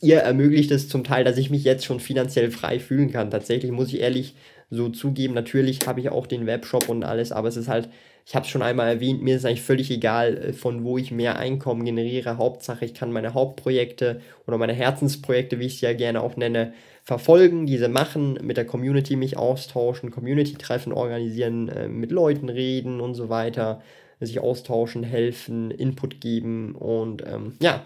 ihr 0.01 0.19
ermöglicht 0.19 0.71
es 0.71 0.89
zum 0.89 1.03
Teil, 1.03 1.23
dass 1.23 1.37
ich 1.37 1.49
mich 1.49 1.63
jetzt 1.63 1.85
schon 1.85 1.99
finanziell 1.99 2.51
frei 2.51 2.79
fühlen 2.79 3.11
kann. 3.11 3.31
Tatsächlich 3.31 3.71
muss 3.71 3.89
ich 3.89 3.99
ehrlich 3.99 4.35
so 4.69 4.89
zugeben, 4.89 5.33
natürlich 5.33 5.87
habe 5.87 5.99
ich 5.99 6.09
auch 6.09 6.27
den 6.27 6.45
Webshop 6.45 6.89
und 6.89 7.03
alles, 7.03 7.31
aber 7.31 7.47
es 7.47 7.55
ist 7.55 7.69
halt, 7.69 7.89
ich 8.25 8.35
habe 8.35 8.43
es 8.43 8.49
schon 8.49 8.61
einmal 8.61 8.89
erwähnt, 8.89 9.23
mir 9.23 9.37
ist 9.37 9.45
eigentlich 9.45 9.61
völlig 9.61 9.89
egal, 9.89 10.37
äh, 10.37 10.53
von 10.53 10.83
wo 10.83 10.97
ich 10.97 11.11
mehr 11.11 11.39
Einkommen 11.39 11.85
generiere. 11.85 12.37
Hauptsache, 12.37 12.83
ich 12.83 12.93
kann 12.93 13.13
meine 13.13 13.33
Hauptprojekte 13.33 14.19
oder 14.45 14.57
meine 14.57 14.73
Herzensprojekte, 14.73 15.59
wie 15.59 15.67
ich 15.67 15.79
sie 15.79 15.85
ja 15.85 15.93
gerne 15.93 16.21
auch 16.21 16.35
nenne, 16.35 16.73
verfolgen, 17.03 17.65
diese 17.65 17.87
machen, 17.87 18.37
mit 18.41 18.57
der 18.57 18.65
Community 18.65 19.15
mich 19.15 19.37
austauschen, 19.37 20.11
Community-Treffen 20.11 20.91
organisieren, 20.91 21.69
äh, 21.69 21.87
mit 21.87 22.11
Leuten 22.11 22.49
reden 22.49 22.99
und 22.99 23.13
so 23.13 23.29
weiter, 23.29 23.81
sich 24.19 24.41
austauschen, 24.41 25.03
helfen, 25.03 25.71
Input 25.71 26.19
geben 26.19 26.75
und 26.75 27.23
ähm, 27.25 27.53
ja, 27.61 27.85